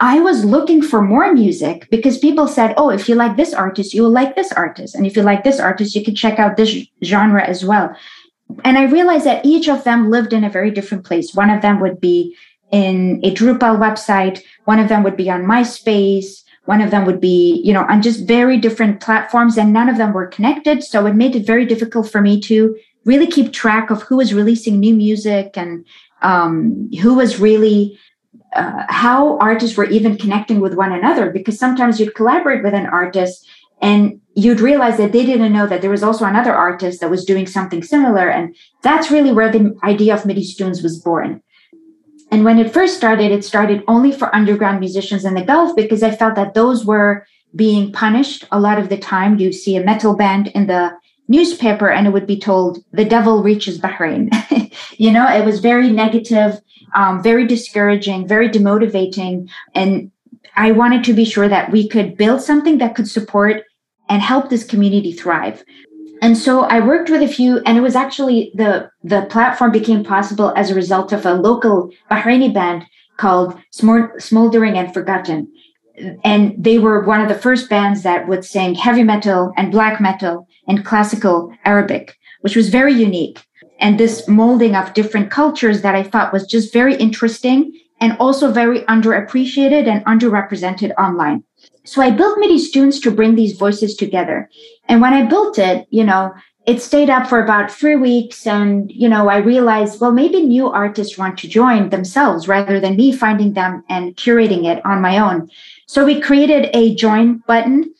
[0.00, 3.94] I was looking for more music because people said, oh, if you like this artist,
[3.94, 4.94] you will like this artist.
[4.94, 7.94] And if you like this artist, you can check out this genre as well.
[8.64, 11.34] And I realized that each of them lived in a very different place.
[11.34, 12.36] One of them would be
[12.72, 17.20] in a Drupal website, one of them would be on MySpace, one of them would
[17.20, 20.82] be, you know, on just very different platforms, and none of them were connected.
[20.82, 24.32] So it made it very difficult for me to really keep track of who was
[24.32, 25.84] releasing new music and
[26.22, 27.98] um, who was really
[28.54, 32.86] uh, how artists were even connecting with one another because sometimes you'd collaborate with an
[32.86, 33.46] artist
[33.80, 37.24] and you'd realize that they didn't know that there was also another artist that was
[37.24, 38.30] doing something similar.
[38.30, 41.42] And that's really where the idea of Mideast Tunes was born
[42.32, 46.02] and when it first started it started only for underground musicians in the gulf because
[46.02, 49.84] i felt that those were being punished a lot of the time you see a
[49.84, 50.90] metal band in the
[51.28, 54.28] newspaper and it would be told the devil reaches bahrain
[54.98, 56.60] you know it was very negative
[56.94, 59.48] um, very discouraging, very demotivating.
[59.74, 60.10] And
[60.56, 63.64] I wanted to be sure that we could build something that could support
[64.08, 65.64] and help this community thrive.
[66.22, 70.04] And so I worked with a few, and it was actually the the platform became
[70.04, 72.86] possible as a result of a local Bahraini band
[73.18, 75.52] called Smouldering in Forgotten.
[76.24, 80.00] And they were one of the first bands that would sing heavy metal and black
[80.00, 83.44] metal and classical Arabic, which was very unique
[83.82, 88.52] and this molding of different cultures that I thought was just very interesting and also
[88.52, 91.42] very underappreciated and underrepresented online.
[91.84, 94.48] So I built Mideast Tunes to bring these voices together.
[94.88, 96.32] And when I built it, you know,
[96.64, 98.46] it stayed up for about three weeks.
[98.46, 102.96] And, you know, I realized, well, maybe new artists want to join themselves rather than
[102.96, 105.50] me finding them and curating it on my own.
[105.86, 107.92] So we created a join button.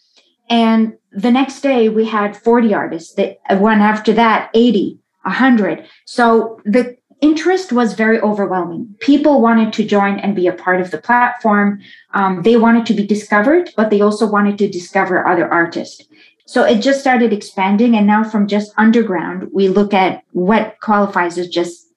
[0.48, 4.98] And the next day we had 40 artists, the one after that, 80.
[5.22, 8.94] 100 so the interest was very overwhelming.
[8.98, 11.80] People wanted to join and be a part of the platform.
[12.12, 16.04] Um, they wanted to be discovered, but they also wanted to discover other artists.
[16.44, 17.96] So it just started expanding.
[17.96, 21.88] And now from just underground, we look at what qualifies as just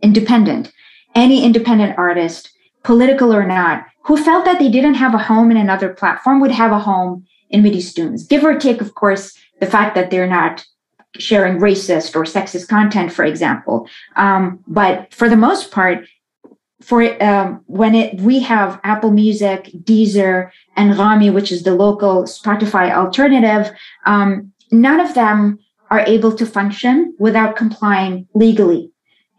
[0.00, 0.72] independent.
[1.14, 2.50] Any independent artist,
[2.84, 6.52] political or not, who felt that they didn't have a home in another platform would
[6.52, 8.26] have a home in Mideast Tunes.
[8.26, 10.64] Give or take, of course, the fact that they're not
[11.18, 13.88] sharing racist or sexist content, for example.
[14.16, 16.06] Um, but for the most part,
[16.80, 22.22] for um, when it we have Apple Music, Deezer, and Anghami, which is the local
[22.22, 23.72] Spotify alternative,
[24.06, 25.58] um, none of them
[25.90, 28.92] are able to function without complying legally.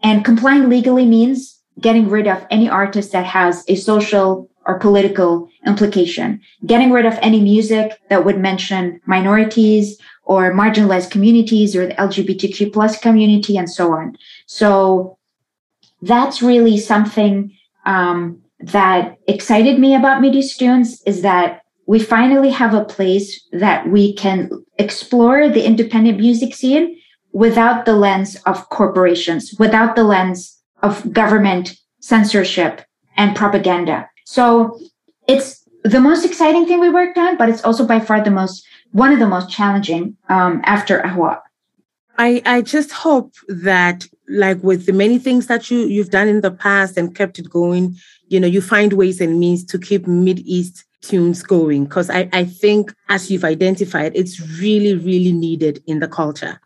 [0.04, 5.50] And complying legally means getting rid of any artist that has a social or political
[5.66, 9.98] implication, getting rid of any music that would mention minorities
[10.30, 14.16] or marginalized communities or the LGBTQ plus community and so on.
[14.46, 15.18] So
[16.04, 17.52] that's really something
[17.88, 23.90] um, that excited me about Mideast Tunes is that we finally have a place that
[23.90, 26.96] we can explore the independent music scene
[27.34, 32.86] without the lens of corporations, without the lens of government censorship
[33.18, 34.08] and propaganda.
[34.26, 34.80] So
[35.28, 38.64] it's the most exciting thing we worked on, but it's also by far the most
[38.92, 41.42] one of the most challenging um, after Ahwaa.
[42.18, 46.42] I, I just hope that like with the many things that you you've done in
[46.42, 47.96] the past and kept it going,
[48.28, 51.86] you know, you find ways and means to keep Mid East tunes going.
[51.86, 56.60] Because I, I think as you've identified, it's really, really needed in the culture.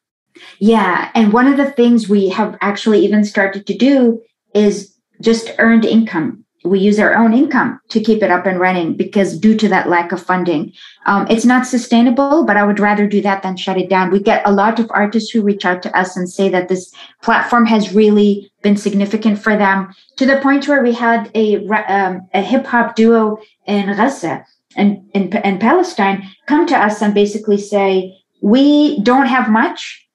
[0.60, 1.12] Yeah.
[1.14, 4.22] And one of the things we have actually even started to do
[4.56, 8.96] is just earned income we use our own income to keep it up and running
[8.96, 10.72] because due to that lack of funding
[11.06, 14.12] um, it's not sustainable but i would rather do that than shut it down.
[14.12, 16.94] We get a lot of artists who reach out to us and say that this
[17.22, 22.28] platform has really been significant for them to the point where we had a, um,
[22.34, 24.46] a hip-hop duo in gaza
[24.76, 30.06] and in, in palestine come to us and basically say we don't have much.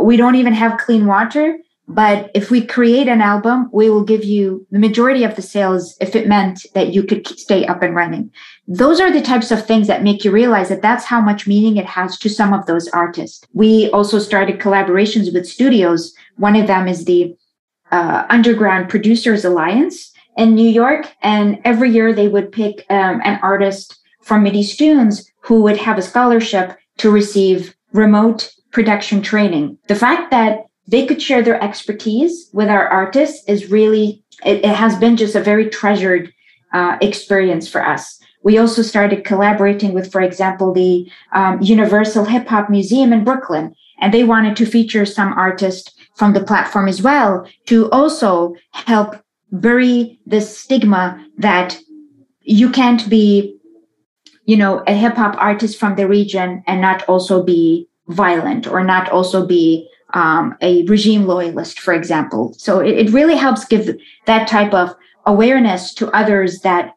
[0.00, 4.22] We don't even have clean water but if we create an album, we will give
[4.22, 7.94] you the majority of the sales if it meant that you could stay up and
[7.94, 8.30] running.
[8.66, 11.78] Those are the types of things that make you realize that that's how much meaning
[11.78, 13.42] it has to some of those artists.
[13.54, 16.14] We also started collaborations with studios.
[16.36, 17.34] One of them is the
[17.90, 21.10] uh, Underground Producers Alliance in New York.
[21.22, 25.96] And every year they would pick um, an artist from Mideast Tunes who would have
[25.96, 29.78] a scholarship to receive remote production training.
[29.88, 34.74] The fact that they could share their expertise with our artists is really it, it
[34.74, 36.32] has been just a very treasured
[36.72, 38.20] uh, experience for us.
[38.42, 43.74] We also started collaborating with for example the um, universal hip hop museum in brooklyn
[44.00, 49.16] and they wanted to feature some artists from the platform as well to also help
[49.50, 51.78] bury the stigma that
[52.42, 53.56] you can't be
[54.44, 58.82] you know a hip hop artist from the region and not also be violent or
[58.84, 62.54] not also be um, a regime loyalist, for example.
[62.58, 64.94] So it, it really helps give that type of
[65.26, 66.94] awareness to others that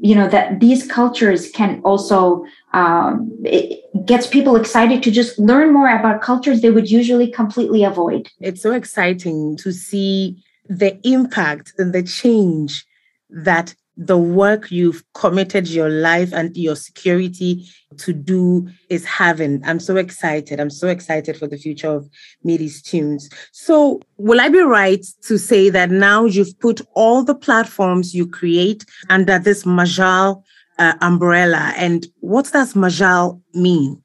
[0.00, 5.72] you know that these cultures can also um, it gets people excited to just learn
[5.72, 10.36] more about cultures they would usually completely avoid it's so exciting to see
[10.68, 12.84] the impact and the change
[13.30, 19.60] that the work you've committed your life and your security to do is having.
[19.64, 20.60] I'm so excited.
[20.60, 22.08] I'm so excited for the future of
[22.46, 23.28] Mideast Tunes.
[23.50, 28.26] So, will I be right to say that now you've put all the platforms you
[28.26, 30.44] create under this Majal
[30.78, 31.72] uh, umbrella?
[31.76, 34.00] And what does Majal mean?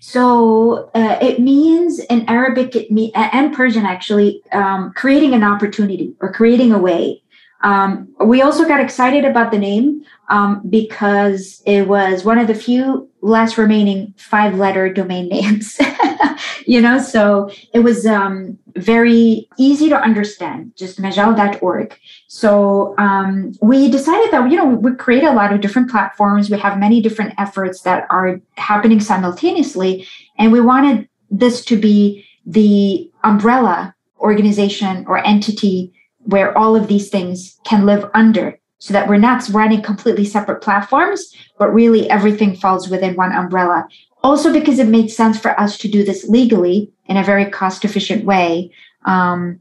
[0.00, 6.32] So uh, it means in Arabic it and Persian actually um, creating an opportunity or
[6.32, 7.22] creating a way.
[7.62, 12.54] Um, we also got excited about the name um, because it was one of the
[12.54, 15.78] few last remaining five letter domain names.
[16.66, 21.98] you know, so it was um, very easy to understand, just majal.org.
[22.28, 26.48] So um, we decided that, you know, we create a lot of different platforms.
[26.48, 30.06] We have many different efforts that are happening simultaneously.
[30.38, 35.92] And we wanted this to be the umbrella organization or entity
[36.24, 40.62] where all of these things can live under so that we're not running completely separate
[40.62, 43.86] platforms, but really everything falls within one umbrella.
[44.22, 47.84] Also, because it made sense for us to do this legally in a very cost
[47.84, 48.70] efficient way.
[49.04, 49.60] Um,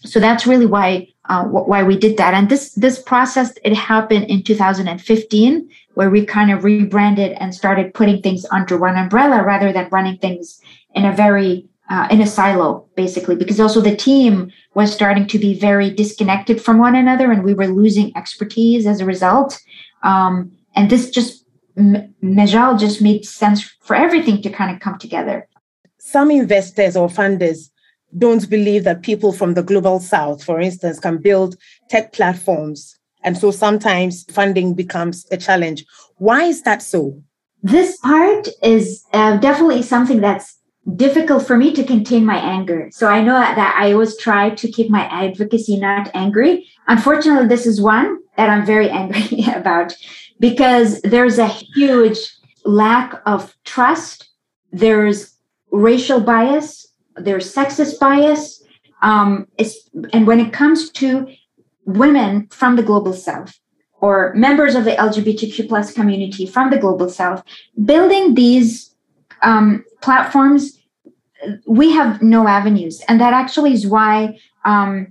[0.00, 2.34] so that's really why uh, why we did that.
[2.34, 7.94] And this this process it happened in 2015, where we kind of rebranded and started
[7.94, 10.60] putting things under one umbrella rather than running things
[10.94, 15.38] in a very uh, in a silo, basically, because also the team was starting to
[15.38, 19.60] be very disconnected from one another, and we were losing expertise as a result.
[20.02, 21.44] Um, and this just
[21.76, 25.46] Majal just made sense for everything to kind of come together.
[25.98, 27.68] Some investors or funders
[28.16, 31.56] don't believe that people from the global south, for instance, can build
[31.90, 32.98] tech platforms.
[33.22, 35.84] And so sometimes funding becomes a challenge.
[36.16, 37.22] Why is that so?
[37.62, 40.58] This part is uh, definitely something that's
[40.96, 42.88] difficult for me to contain my anger.
[42.92, 46.68] So I know that I always try to keep my advocacy not angry.
[46.88, 49.94] Unfortunately, this is one that I'm very angry about
[50.40, 52.18] because there's a huge
[52.64, 54.30] lack of trust.
[54.72, 55.36] There's
[55.70, 58.62] racial bias, there's sexist bias.
[59.02, 59.48] Um,
[60.12, 61.28] and when it comes to
[61.84, 63.58] women from the global south
[64.00, 67.42] or members of the LGBTQ plus community from the global south,
[67.84, 68.94] building these
[69.42, 70.78] um, platforms,
[71.66, 73.00] we have no avenues.
[73.08, 75.08] And that actually is why um,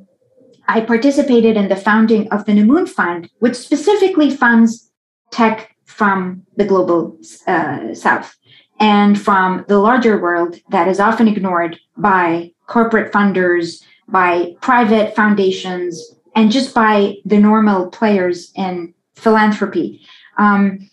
[0.68, 4.92] I participated in the founding of the Numun Fund, which specifically funds
[5.32, 7.18] tech from the global
[7.48, 8.36] uh, south
[8.80, 16.16] and from the larger world that is often ignored by corporate funders, by private foundations,
[16.36, 20.02] and just by the normal players in philanthropy.
[20.38, 20.90] Um,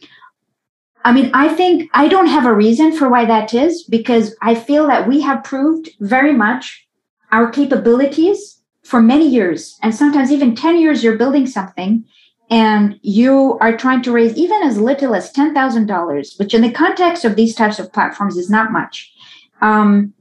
[1.05, 4.55] I mean, I think I don't have a reason for why that is because I
[4.55, 6.86] feel that we have proved very much
[7.30, 12.05] our capabilities for many years, and sometimes even 10 years, you're building something
[12.51, 17.24] and you are trying to raise even as little as $10,000, which in the context
[17.24, 19.12] of these types of platforms is not much.
[19.61, 20.14] Um,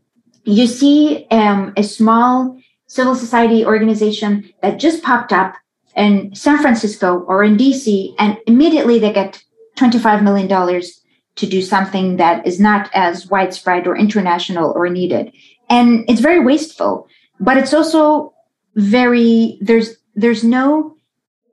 [0.43, 2.57] you see um, a small
[2.87, 5.55] civil society organization that just popped up
[5.95, 9.43] in San Francisco or in DC, and immediately they get
[9.77, 15.31] $25 million to do something that is not as widespread or international or needed.
[15.69, 17.07] And it's very wasteful,
[17.39, 18.33] but it's also
[18.75, 20.97] very, there's, there's no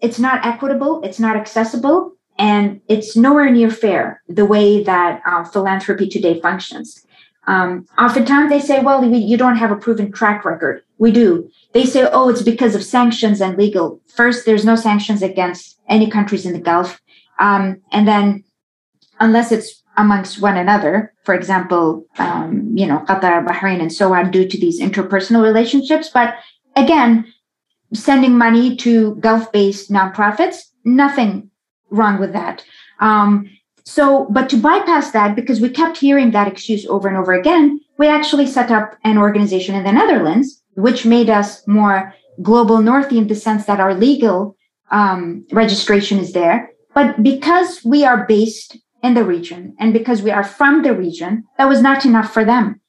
[0.04, 5.44] it's not equitable, it's not accessible, and it's nowhere near fair the way that uh,
[5.44, 7.06] philanthropy today functions.
[7.46, 10.82] Um, oftentimes they say, well, you don't have a proven track record.
[10.98, 11.50] We do.
[11.72, 13.98] They say, oh, it's because of sanctions and legal.
[14.14, 17.00] First, there's no sanctions against any countries in the Gulf.
[17.38, 18.44] Um, and then,
[19.20, 24.30] unless it's amongst one another, for example, um, you know, Qatar, Bahrain, and so on,
[24.30, 26.10] due to these interpersonal relationships.
[26.12, 26.34] But
[26.76, 27.32] again,
[27.92, 31.50] sending money to Gulf based nonprofits, nothing
[31.90, 32.64] wrong with that.
[33.00, 33.48] Um,
[33.84, 37.80] so, but to bypass that, because we kept hearing that excuse over and over again,
[37.98, 43.12] we actually set up an organization in the Netherlands, which made us more global north
[43.12, 44.56] in the sense that our legal
[44.90, 46.70] um, registration is there.
[46.94, 51.44] But because we are based in the region and because we are from the region,
[51.58, 52.80] that was not enough for them.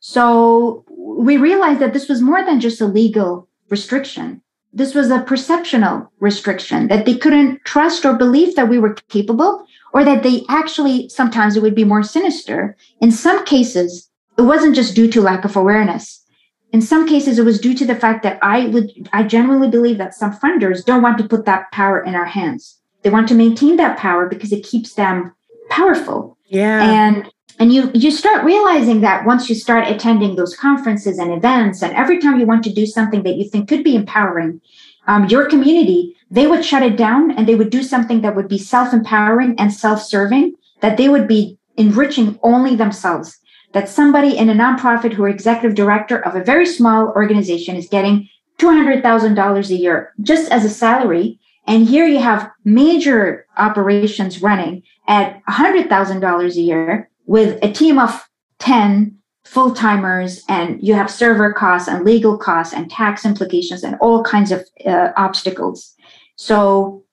[0.00, 4.42] So we realized that this was more than just a legal restriction.
[4.72, 9.64] This was a perceptional restriction that they couldn't trust or believe that we were capable
[9.94, 12.76] or that they actually sometimes it would be more sinister.
[13.00, 16.24] In some cases it wasn't just due to lack of awareness.
[16.72, 19.98] In some cases it was due to the fact that i would i genuinely believe
[19.98, 23.34] that some funders don't want to put that power in our hands they want to
[23.34, 25.34] maintain that power because it keeps them
[25.70, 26.36] powerful.
[26.48, 26.82] Yeah.
[26.82, 31.82] And and you you start realizing that once you start attending those conferences and events
[31.82, 34.60] and every time you want to do something that you think could be empowering
[35.06, 38.48] um, your community they would shut it down and they would do something that would
[38.48, 43.38] be self-empowering and self-serving that they would be enriching only themselves.
[43.72, 47.88] That somebody in a nonprofit who are executive director of a very small organization is
[47.88, 48.28] getting
[48.58, 55.42] $200000 a year just as a salary and here you have major operations running at
[55.46, 61.88] $100000 a year with a team of 10 full timers and you have server costs
[61.88, 65.94] and legal costs and tax implications and all kinds of uh, obstacles.
[66.36, 67.04] So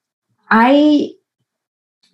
[0.52, 1.10] i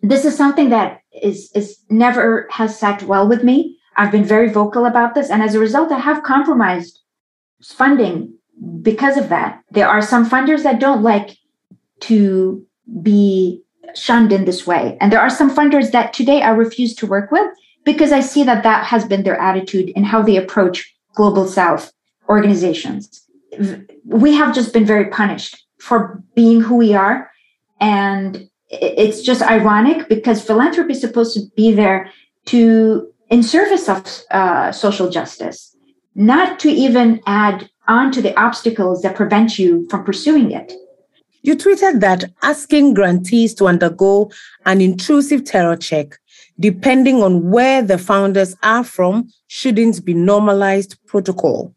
[0.03, 3.79] this is something that is is never has sat well with me.
[3.97, 7.01] I've been very vocal about this and as a result i have compromised
[7.63, 8.35] funding
[8.83, 9.63] because of that.
[9.71, 11.37] There are some funders that don't like
[12.01, 12.65] to
[13.03, 13.63] be
[13.95, 17.31] shunned in this way and there are some funders that today i refuse to work
[17.31, 17.49] with
[17.87, 21.93] because I see that that has been their attitude in how they approach global south
[22.29, 23.25] organizations.
[24.05, 27.31] We have just been very punished for being who we are.
[27.81, 32.11] And it's just ironic because philanthropy is supposed to be there
[32.47, 35.75] to, in service of uh, social justice,
[36.15, 40.73] not to even add on to the obstacles that prevent you from pursuing it.
[41.43, 44.31] You tweeted that asking grantees to undergo
[44.65, 46.19] an intrusive terror check
[46.59, 51.75] depending on where the founders are from, shouldn't be normalized protocol.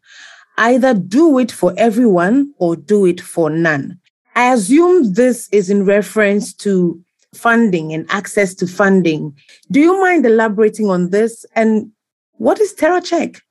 [0.58, 3.98] Either do it for everyone or do it for none.
[4.34, 7.02] I assume this is in reference to
[7.34, 9.34] funding and access to funding.
[9.70, 11.44] Do you mind elaborating on this?
[11.54, 11.90] And
[12.32, 13.42] what is terror check?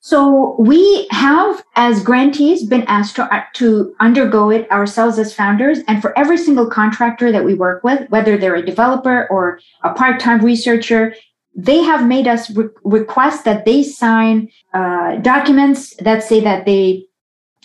[0.00, 5.80] So we have, as grantees, been asked to, uh, to undergo it ourselves as founders.
[5.88, 9.92] And for every single contractor that we work with, whether they're a developer or a
[9.92, 11.14] part-time researcher,
[11.54, 17.04] they have made us re- request that they sign uh, documents that say that they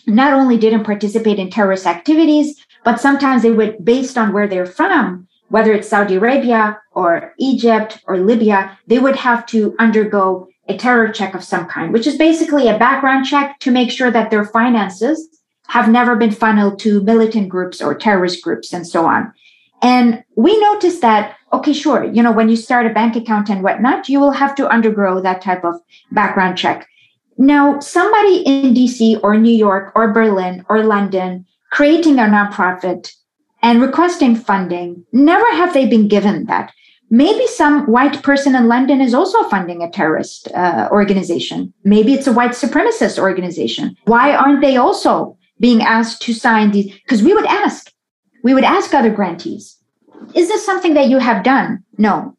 [0.07, 4.65] not only didn't participate in terrorist activities, but sometimes they would, based on where they're
[4.65, 10.77] from, whether it's Saudi Arabia or Egypt or Libya, they would have to undergo a
[10.77, 14.31] terror check of some kind, which is basically a background check to make sure that
[14.31, 15.27] their finances
[15.67, 19.33] have never been funneled to militant groups or terrorist groups and so on.
[19.81, 23.61] And we noticed that, okay, sure, you know, when you start a bank account and
[23.63, 25.75] whatnot, you will have to undergo that type of
[26.11, 26.87] background check.
[27.37, 33.11] Now, somebody in DC or New York or Berlin or London creating a nonprofit
[33.61, 36.71] and requesting funding, never have they been given that
[37.13, 41.71] maybe some white person in London is also funding a terrorist uh, organization.
[41.83, 43.95] Maybe it's a white supremacist organization.
[44.05, 46.91] Why aren't they also being asked to sign these?
[46.91, 47.91] Because we would ask,
[48.43, 49.77] we would ask other grantees,
[50.33, 51.83] is this something that you have done?
[51.99, 52.35] No.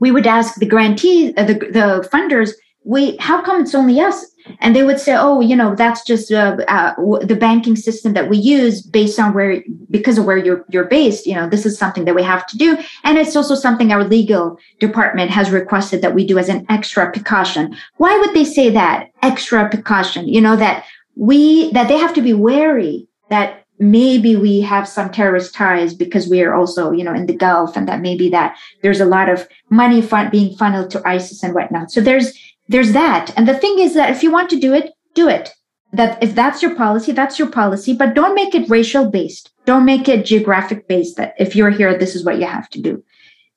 [0.00, 2.52] We would ask the grantees, uh, the, the funders,
[2.84, 4.26] wait, how come it's only us?
[4.60, 8.28] And they would say oh you know that's just uh, uh, the banking system that
[8.28, 11.78] we use based on where because of where you're you're based you know this is
[11.78, 12.76] something that we have to do.
[13.04, 17.10] And it's also something our legal department has requested that we do as an extra
[17.10, 17.76] precaution.
[17.96, 19.10] Why would they say that?
[19.22, 20.84] Extra precaution you know that
[21.16, 26.28] we that they have to be wary that maybe we have some terrorist ties because
[26.28, 29.28] we are also you know in the gulf and that maybe that there's a lot
[29.28, 31.90] of money fun- being funneled to isis and whatnot.
[31.90, 32.36] So there's
[32.68, 33.32] there's that.
[33.36, 35.50] And the thing is that if you want to do it, do it.
[35.92, 39.50] That if that's your policy, that's your policy, but don't make it racial based.
[39.64, 42.80] Don't make it geographic based that if you're here, this is what you have to
[42.80, 43.02] do.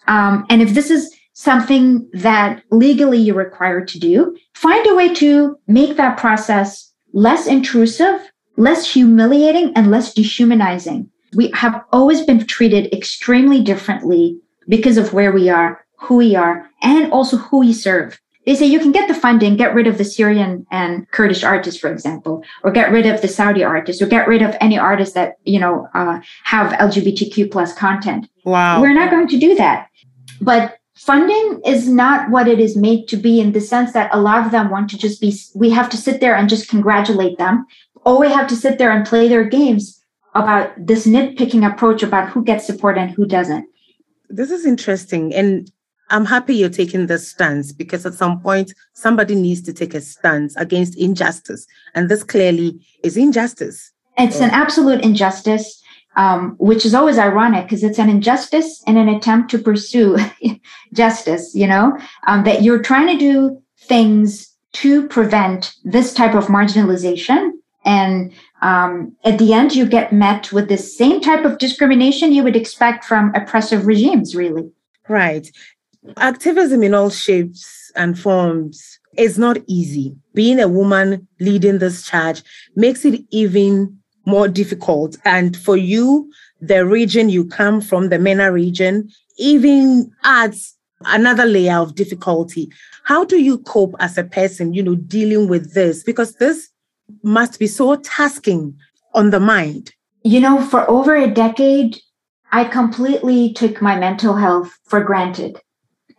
[0.08, 5.14] Um, and if this is something that legally you're required to do, find a way
[5.16, 11.10] to make that process less intrusive, less humiliating, and less dehumanizing.
[11.34, 16.70] We have always been treated extremely differently because of where we are, who we are,
[16.82, 19.98] and also who we serve they say you can get the funding, get rid of
[19.98, 24.08] the Syrian and Kurdish artists, for example, or get rid of the Saudi artists, or
[24.08, 28.28] get rid of any artists that you know uh, have LGBTQ plus content.
[28.44, 29.90] Wow, we're not going to do that.
[30.40, 34.20] But funding is not what it is made to be in the sense that a
[34.20, 35.36] lot of them want to just be.
[35.54, 37.66] We have to sit there and just congratulate them,
[38.06, 42.30] or we have to sit there and play their games about this nitpicking approach about
[42.30, 43.68] who gets support and who doesn't.
[44.30, 45.70] This is interesting, and
[46.12, 50.02] I'm happy you're taking this stance because at some point somebody needs to take a
[50.02, 51.66] stance against injustice.
[51.96, 53.92] And this clearly is injustice.
[54.18, 55.82] It's an absolute injustice,
[56.18, 60.18] um, which is always ironic because it's an injustice in an attempt to pursue
[60.94, 61.98] justice, you know,
[62.28, 67.52] um, that you're trying to do things to prevent this type of marginalization.
[67.84, 72.44] And um, at the end, you get met with the same type of discrimination you
[72.44, 74.72] would expect from oppressive regimes, really.
[75.10, 75.50] Right.
[76.18, 80.16] Activism in all shapes and forms is not easy.
[80.34, 82.44] Being a woman leading this charge
[82.76, 85.18] makes it even more difficult.
[85.26, 90.76] And for you, the region you come from, the MENA region, even adds
[91.06, 92.70] another layer of difficulty.
[93.04, 96.04] How do you cope as a person, you know, dealing with this?
[96.04, 96.70] Because this
[97.24, 98.76] must be so tasking
[99.14, 99.94] on the mind.
[100.24, 102.00] You know, for over a decade,
[102.52, 105.60] I completely took my mental health for granted.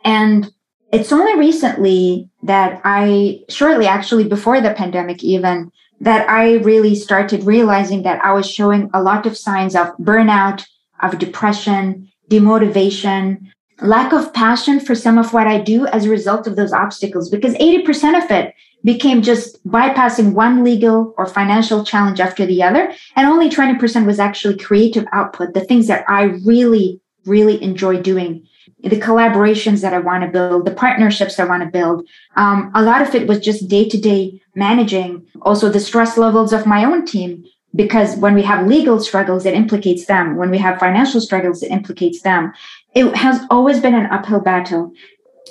[0.05, 0.51] And
[0.93, 7.45] it's only recently that I, shortly actually before the pandemic even, that I really started
[7.45, 10.65] realizing that I was showing a lot of signs of burnout,
[11.01, 16.47] of depression, demotivation, lack of passion for some of what I do as a result
[16.47, 22.21] of those obstacles, because 80% of it became just bypassing one legal or financial challenge
[22.21, 22.93] after the other.
[23.17, 28.47] And only 20% was actually creative output, the things that I really, really enjoy doing
[28.83, 32.07] the collaborations that I want to build, the partnerships I want to build.
[32.37, 36.53] Um, a lot of it was just day to day managing, also the stress levels
[36.53, 37.45] of my own team.
[37.75, 40.37] Because when we have legal struggles, it implicates them.
[40.37, 42.53] When we have financial struggles, it implicates them.
[42.95, 44.93] It has always been an uphill battle.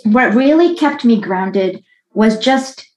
[0.03, 2.87] What really kept me grounded was just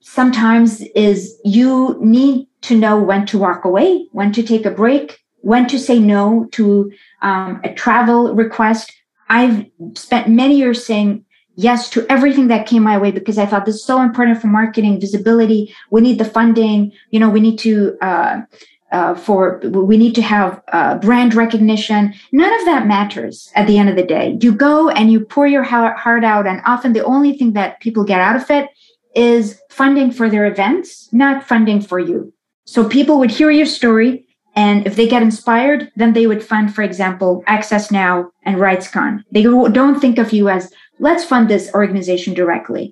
[0.00, 5.20] sometimes is you need to know when to walk away, when to take a break,
[5.42, 6.90] when to say no to
[7.22, 8.92] um, a travel request,
[9.28, 11.24] I've spent many years saying
[11.54, 14.46] yes to everything that came my way because I thought this is so important for
[14.46, 15.74] marketing visibility.
[15.90, 16.92] We need the funding.
[17.10, 18.42] You know, we need to uh,
[18.90, 22.14] uh, for we need to have uh, brand recognition.
[22.32, 24.38] None of that matters at the end of the day.
[24.40, 28.04] You go and you pour your heart out, and often the only thing that people
[28.04, 28.70] get out of it
[29.14, 32.32] is funding for their events, not funding for you.
[32.64, 34.27] So people would hear your story,
[34.58, 38.12] and if they get inspired, then they would fund, for example, Access Now
[38.44, 39.12] and RightsCon.
[39.30, 42.84] They don't think of you as let's fund this organization directly.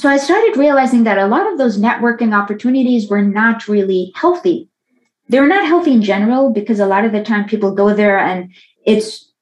[0.00, 4.70] So I started realizing that a lot of those networking opportunities were not really healthy
[5.30, 8.52] they're not healthy in general because a lot of the time people go there and
[8.84, 9.32] it's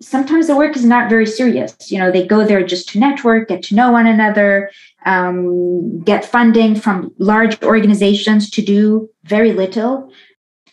[0.00, 1.90] sometimes the work is not very serious.
[1.90, 4.70] You know, they go there just to network, get to know one another,
[5.04, 10.10] um, get funding from large organizations to do very little.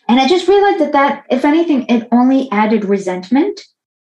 [0.08, 3.60] And I just realized that that, if anything, it only added resentment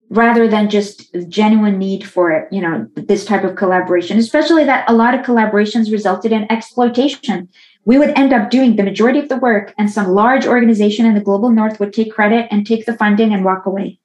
[0.09, 4.93] rather than just genuine need for you know this type of collaboration especially that a
[4.93, 7.47] lot of collaborations resulted in exploitation.
[7.85, 11.13] We would end up doing the majority of the work and some large organization in
[11.13, 13.99] the global north would take credit and take the funding and walk away.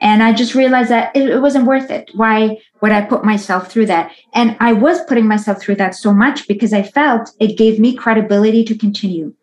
[0.00, 2.10] And i just realized that it, it, wasn't worth it.
[2.14, 4.10] Why would i put myself through that?
[4.32, 7.94] And i was putting myself through that so much because i felt it gave me
[7.94, 9.34] credibility to continue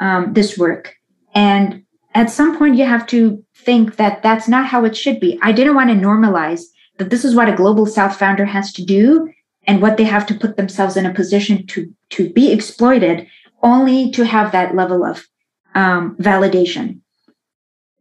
[0.00, 0.96] um, this work
[1.34, 1.82] and
[2.14, 5.52] at some point you have to think that that's not how it should be i
[5.52, 6.62] didn't want to normalize
[6.98, 9.30] that this is what a global south founder has to do
[9.66, 13.26] and what they have to put themselves in a position to to be exploited
[13.62, 15.26] only to have that level of
[15.74, 17.00] um, validation.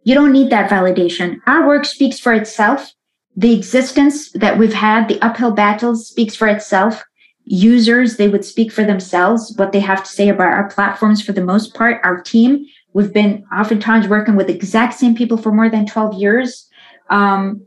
[0.03, 1.39] You don't need that validation.
[1.45, 2.91] Our work speaks for itself.
[3.35, 7.03] The existence that we've had, the uphill battles speaks for itself.
[7.45, 11.31] Users, they would speak for themselves, what they have to say about our platforms for
[11.31, 12.01] the most part.
[12.03, 16.67] Our team, we've been oftentimes working with exact same people for more than 12 years.
[17.09, 17.65] Um,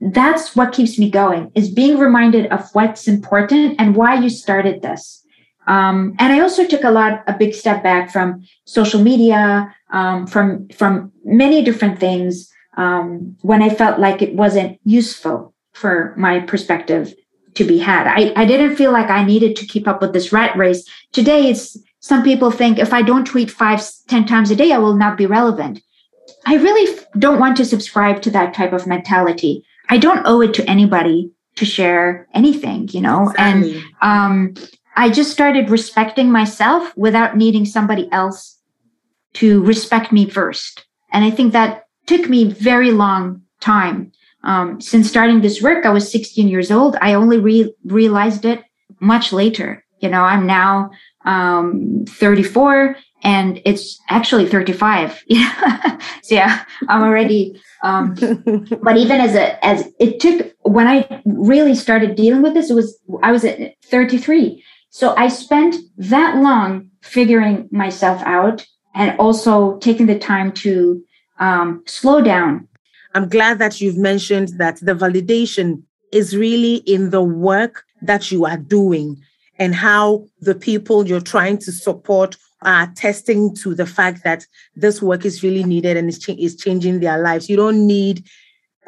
[0.00, 4.82] that's what keeps me going is being reminded of what's important and why you started
[4.82, 5.26] this
[5.66, 10.26] um, and I also took a lot, a big step back from social media, um,
[10.26, 16.40] from from many different things um, when I felt like it wasn't useful for my
[16.40, 17.14] perspective
[17.54, 18.06] to be had.
[18.06, 20.86] I, I didn't feel like I needed to keep up with this rat race.
[21.12, 21.76] Today, it's
[22.06, 25.18] some people think if I don't tweet five, ten times a day, I will not
[25.18, 25.82] be relevant.
[26.46, 29.64] I really don't want to subscribe to that type of mentality.
[29.88, 33.78] I don't owe it to anybody to share anything, you know, exactly.
[33.78, 34.54] and um,
[34.94, 38.56] I just started respecting myself without needing somebody else
[39.40, 40.86] to respect me first.
[41.10, 44.12] And I think that took me very long time.
[44.44, 46.94] Um, since starting this work, I was 16 years old.
[47.00, 48.62] I only re- realized it
[49.00, 49.84] much later.
[49.98, 50.90] You know, I'm now
[51.26, 55.24] um, 34 and it's actually 35.
[56.22, 57.60] so yeah, I'm already.
[57.82, 58.14] Um,
[58.82, 62.74] but even as a as it took when I really started dealing with this, it
[62.74, 68.64] was I was at 33, so I spent that long figuring myself out
[68.94, 71.02] and also taking the time to
[71.38, 72.68] um, slow down.
[73.14, 78.46] I'm glad that you've mentioned that the validation is really in the work that you
[78.46, 79.22] are doing
[79.58, 85.02] and how the people you're trying to support are testing to the fact that this
[85.02, 87.48] work is really needed and is, is changing their lives.
[87.48, 88.24] You don't need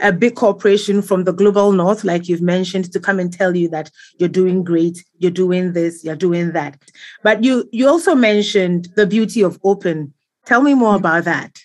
[0.01, 3.69] a big corporation from the global north, like you've mentioned, to come and tell you
[3.69, 6.81] that you're doing great, you're doing this, you're doing that.
[7.23, 10.15] But you you also mentioned the beauty of open.
[10.47, 11.59] Tell me more about that.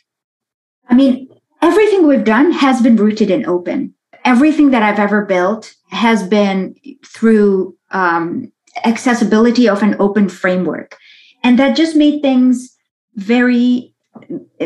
[0.89, 1.29] I mean,
[1.61, 3.93] everything we've done has been rooted in open.
[4.25, 6.75] Everything that I've ever built has been
[7.05, 8.51] through um,
[8.83, 10.97] accessibility of an open framework.
[11.43, 12.75] And that just made things
[13.15, 13.93] very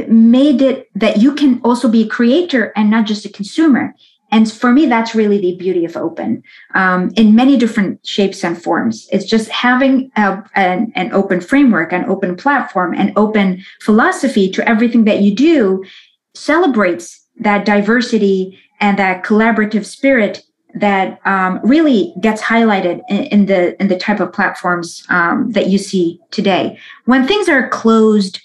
[0.07, 3.93] made it that you can also be a creator and not just a consumer.
[4.29, 6.43] And for me, that's really the beauty of open
[6.73, 9.07] um, in many different shapes and forms.
[9.11, 14.67] It's just having a, an, an open framework, an open platform, an open philosophy to
[14.67, 15.85] everything that you do
[16.33, 20.43] celebrates that diversity and that collaborative spirit
[20.75, 25.67] that um, really gets highlighted in, in, the in the type of platforms um, that
[25.67, 26.77] you see today.
[27.05, 28.41] When things are closed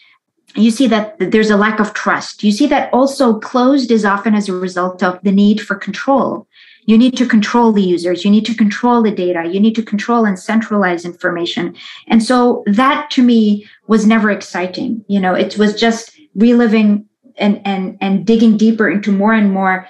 [0.54, 2.42] you see that there's a lack of trust.
[2.42, 6.46] You see that also closed is often as a result of the need for control.
[6.84, 8.24] You need to control the users.
[8.24, 9.48] You need to control the data.
[9.48, 11.76] You need to control and centralize information.
[12.08, 15.04] And so that to me was never exciting.
[15.08, 17.06] You know, it was just reliving
[17.36, 19.86] and, and, and digging deeper into more and more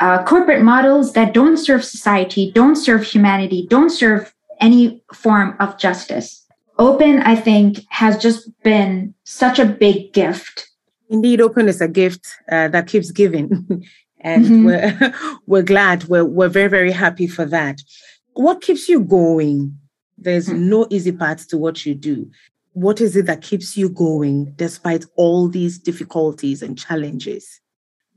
[0.00, 5.78] uh, corporate models that don't serve society, don't serve humanity, don't serve any form of
[5.78, 6.44] justice
[6.80, 10.68] open i think has just been such a big gift
[11.10, 13.84] indeed open is a gift uh, that keeps giving
[14.20, 14.64] And mm-hmm.
[14.64, 15.14] we're,
[15.46, 16.04] we're glad.
[16.04, 17.82] We're, we're very, very happy for that.
[18.34, 19.78] What keeps you going?
[20.16, 20.68] There's mm-hmm.
[20.68, 22.30] no easy path to what you do.
[22.72, 27.60] What is it that keeps you going despite all these difficulties and challenges?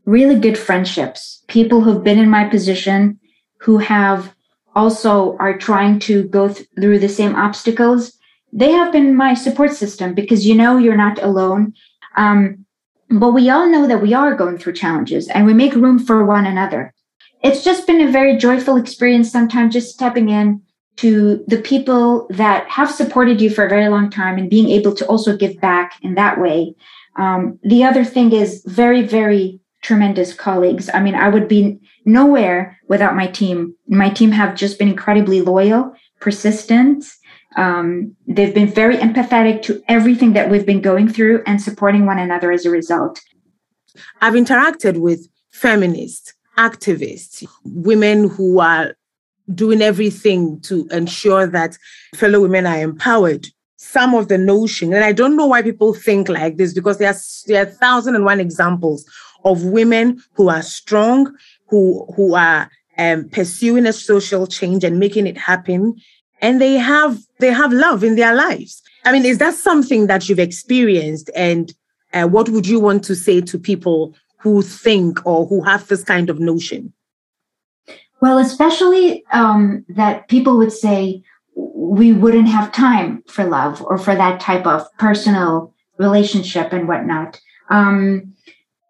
[0.06, 3.20] Really good friendships, people who've been in my position,
[3.60, 4.34] who have
[4.76, 8.18] also are trying to go th- through the same obstacles.
[8.54, 11.74] They have been my support system because you know you're not alone.
[12.18, 12.66] Um,
[13.10, 16.26] but we all know that we are going through challenges and we make room for
[16.26, 16.94] one another.
[17.44, 20.62] It's just been a very joyful experience sometimes just stepping in
[20.98, 24.94] to the people that have supported you for a very long time and being able
[24.96, 26.76] to also give back in that way.
[27.18, 30.90] Um, the other thing is very, very tremendous colleagues.
[30.94, 33.76] I mean, I would be nowhere without my team.
[33.88, 37.06] My team have just been incredibly loyal, persistent,
[37.58, 42.20] um, they've been very empathetic to everything that we've been going through and supporting one
[42.20, 43.20] another as a result.
[44.22, 48.96] I've interacted with feminists, activists, women who are
[49.54, 51.78] doing everything to ensure that
[52.16, 53.48] fellow women are empowered.
[53.76, 57.10] Some of the notion, and I don't know why people think like this because there
[57.10, 57.18] are,
[57.48, 59.04] there are thousand and one examples
[59.44, 61.34] of women who are strong,
[61.68, 65.96] who who are um, pursuing a social change and making it happen.
[66.42, 68.82] And they have they have love in their lives.
[69.06, 71.30] I mean is that something that you've experienced?
[71.36, 71.74] And
[72.14, 76.04] uh, what would you want to say to people who think or who have this
[76.04, 76.94] kind of notion?
[78.22, 81.24] Well especially um, that people would say
[81.56, 87.40] we wouldn't have time for love or for that type of personal relationship and whatnot.
[87.70, 88.34] Um,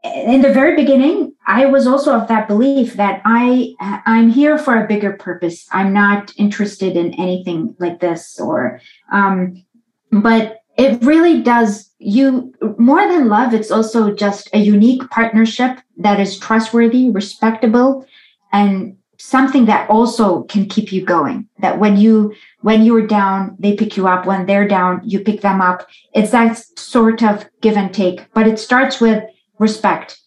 [0.04, 3.74] in the very beginning i was also of that belief that i
[4.06, 5.68] i'm here for a bigger purpose.
[5.72, 8.82] I'm not interested in anything like this or
[9.12, 9.64] um
[10.12, 16.20] but it really does you more than love it's also just a unique partnership that
[16.20, 18.06] is trustworthy respectable
[18.52, 21.48] and something that also can keep you going.
[21.60, 24.26] That when you when you're down they pick you up.
[24.26, 25.88] When they're down you pick them up.
[26.14, 28.26] It's that sort of give and take.
[28.34, 29.24] But it starts with
[29.62, 30.20] respect.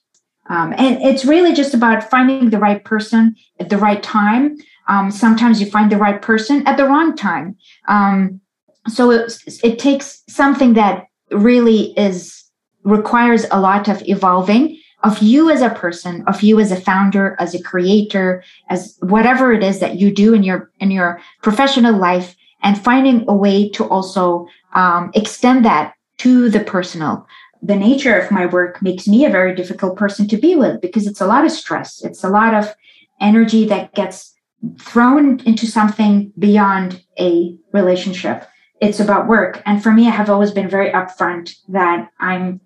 [0.49, 4.57] Um, and it's really just about finding the right person at the right time.
[4.89, 7.57] Um, sometimes you find the right person at the wrong time.
[7.89, 8.41] Um,
[8.89, 12.45] so it, it takes something that really is
[12.85, 17.37] requires a lot of evolving of you as a person, of you as a founder,
[17.39, 21.97] as a creator, as whatever it is that you do in your in your professional
[21.97, 27.27] life, and finding a way to also um, extend that to the personal
[27.65, 31.07] the nature of my work makes me a very difficult person to be with because
[31.07, 32.05] it's a lot of stress.
[32.05, 32.75] It's a lot of
[33.21, 34.35] energy that gets
[34.79, 38.47] thrown into something beyond a relationship.
[38.83, 39.63] It's about work.
[39.65, 42.61] And for me, I have always been very upfront that I'm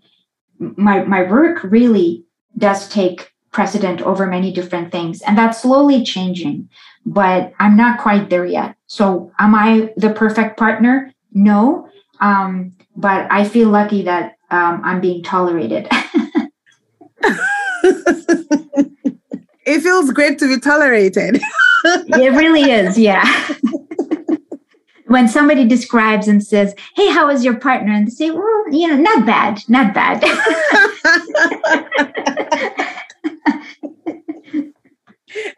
[0.58, 2.24] my my work really
[2.56, 5.22] does take precedent over many different things.
[5.22, 6.68] And that's slowly changing,
[7.06, 8.74] but I'm not quite there yet.
[8.88, 11.12] So am I the perfect partner?
[11.32, 11.88] No.
[12.20, 15.88] Um, but I feel lucky that um, I'm being tolerated.
[19.66, 21.40] it feels great to be tolerated.
[21.84, 23.24] it really is, yeah.
[25.06, 27.92] when somebody describes and says, Hey, how is your partner?
[27.92, 30.24] And they say, Well, you know, not bad, not bad.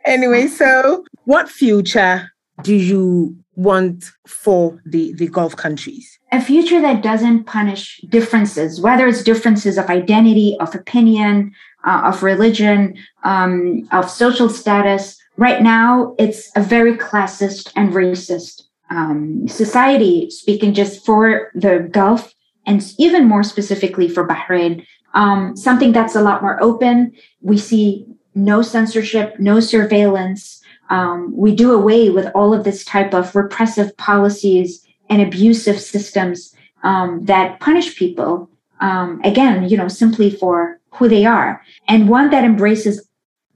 [0.04, 2.30] anyway, so what future
[2.62, 6.19] do you want for the, the Gulf countries?
[6.32, 11.52] A future that doesn't punish differences, whether it's differences of identity, of opinion,
[11.84, 15.18] uh, of religion, um, of social status.
[15.36, 22.34] Right now, it's a very classist and racist um, society, speaking just for the Gulf
[22.66, 24.86] and even more specifically for Bahrain.
[25.14, 27.12] Um, something that's a lot more open.
[27.40, 30.60] We see no censorship, no surveillance,
[30.90, 36.54] um, we do away with all of this type of repressive policies and abusive systems
[36.82, 38.48] um, that punish people
[38.80, 43.06] um, again you know simply for who they are and one that embraces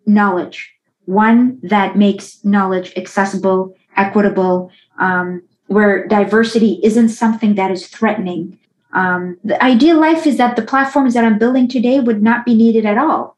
[0.06, 0.72] knowledge
[1.06, 8.58] one that makes knowledge accessible equitable um, where diversity isn't something that is threatening
[8.92, 12.54] um, the ideal life is that the platforms that i'm building today would not be
[12.54, 13.34] needed at all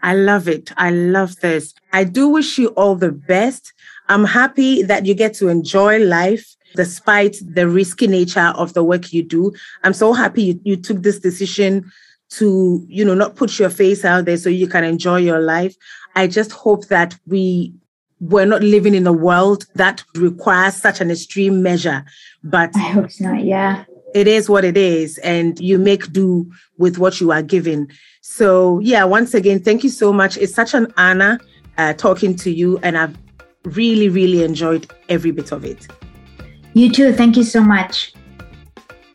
[0.00, 0.70] I love it.
[0.76, 1.74] I love this.
[1.92, 3.72] I do wish you all the best.
[4.08, 9.12] I'm happy that you get to enjoy life despite the risky nature of the work
[9.12, 9.52] you do.
[9.84, 11.90] I'm so happy you, you took this decision
[12.30, 15.74] to, you know, not put your face out there so you can enjoy your life.
[16.14, 17.72] I just hope that we
[18.20, 22.04] we're not living in a world that requires such an extreme measure.
[22.42, 23.84] But I hope not, yeah.
[24.14, 27.88] it is what it is, and you make do with what you are given.
[28.20, 30.36] So, yeah, once again, thank you so much.
[30.36, 31.38] It's such an honor
[31.76, 33.16] uh, talking to you, and I've
[33.64, 35.86] really, really enjoyed every bit of it.
[36.74, 37.12] You too.
[37.12, 38.12] Thank you so much.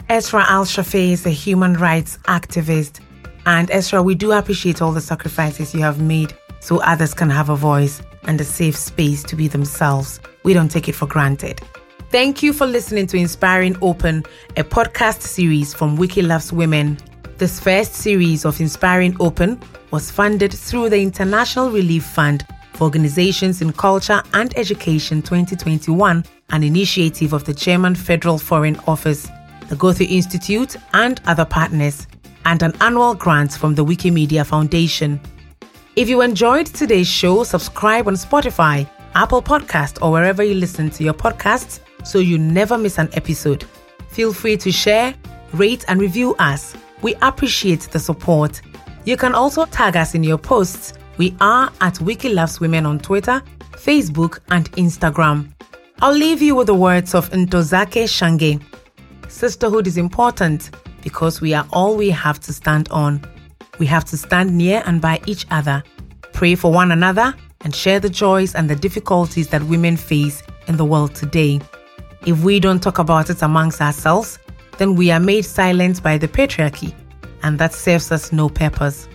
[0.10, 3.00] Esra El Shafei is a human rights activist.
[3.46, 7.50] And Esra, we do appreciate all the sacrifices you have made so others can have
[7.50, 10.20] a voice and a safe space to be themselves.
[10.44, 11.62] We don't take it for granted.
[12.10, 14.24] Thank you for listening to Inspiring Open,
[14.56, 16.98] a podcast series from Wiki Loves Women.
[17.38, 19.60] This first series of Inspiring Open
[19.92, 26.64] was funded through the International Relief Fund for Organizations in Culture and Education 2021, an
[26.64, 29.30] initiative of the German Federal Foreign Office,
[29.70, 32.08] the Goethe Institute, and other partners,
[32.46, 35.20] and an annual grant from the Wikimedia Foundation.
[35.96, 41.04] If you enjoyed today's show, subscribe on Spotify, Apple Podcast, or wherever you listen to
[41.04, 43.66] your podcasts so you never miss an episode.
[44.10, 45.14] Feel free to share,
[45.54, 46.76] rate, and review us.
[47.02, 48.62] We appreciate the support.
[49.06, 50.94] You can also tag us in your posts.
[51.18, 53.42] We are at Wiki Loves Women on Twitter,
[53.74, 55.50] Facebook, and Instagram.
[56.02, 58.62] I'll leave you with the words of Ntozake Shange.
[59.30, 60.72] Sisterhood is important
[61.02, 63.22] because we are all we have to stand on.
[63.80, 65.84] We have to stand near and by each other,
[66.34, 70.78] pray for one another, and share the joys and the difficulties that women face in
[70.78, 71.62] the world today.
[72.26, 74.40] If we don't talk about it amongst ourselves,
[74.78, 76.94] then we are made silent by the patriarchy,
[77.44, 79.08] and that serves us no purpose.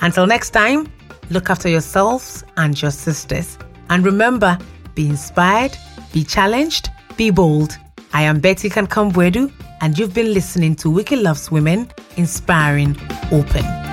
[0.00, 0.90] Until next time,
[1.30, 3.58] look after yourselves and your sisters.
[3.90, 4.58] And remember,
[5.00, 5.76] be inspired,
[6.12, 7.78] be challenged, be bold.
[8.12, 11.88] I am Betty Kankam-Boadu, and you've been listening to Wiki Loves Women,
[12.18, 12.94] Inspiring
[13.32, 13.89] Open.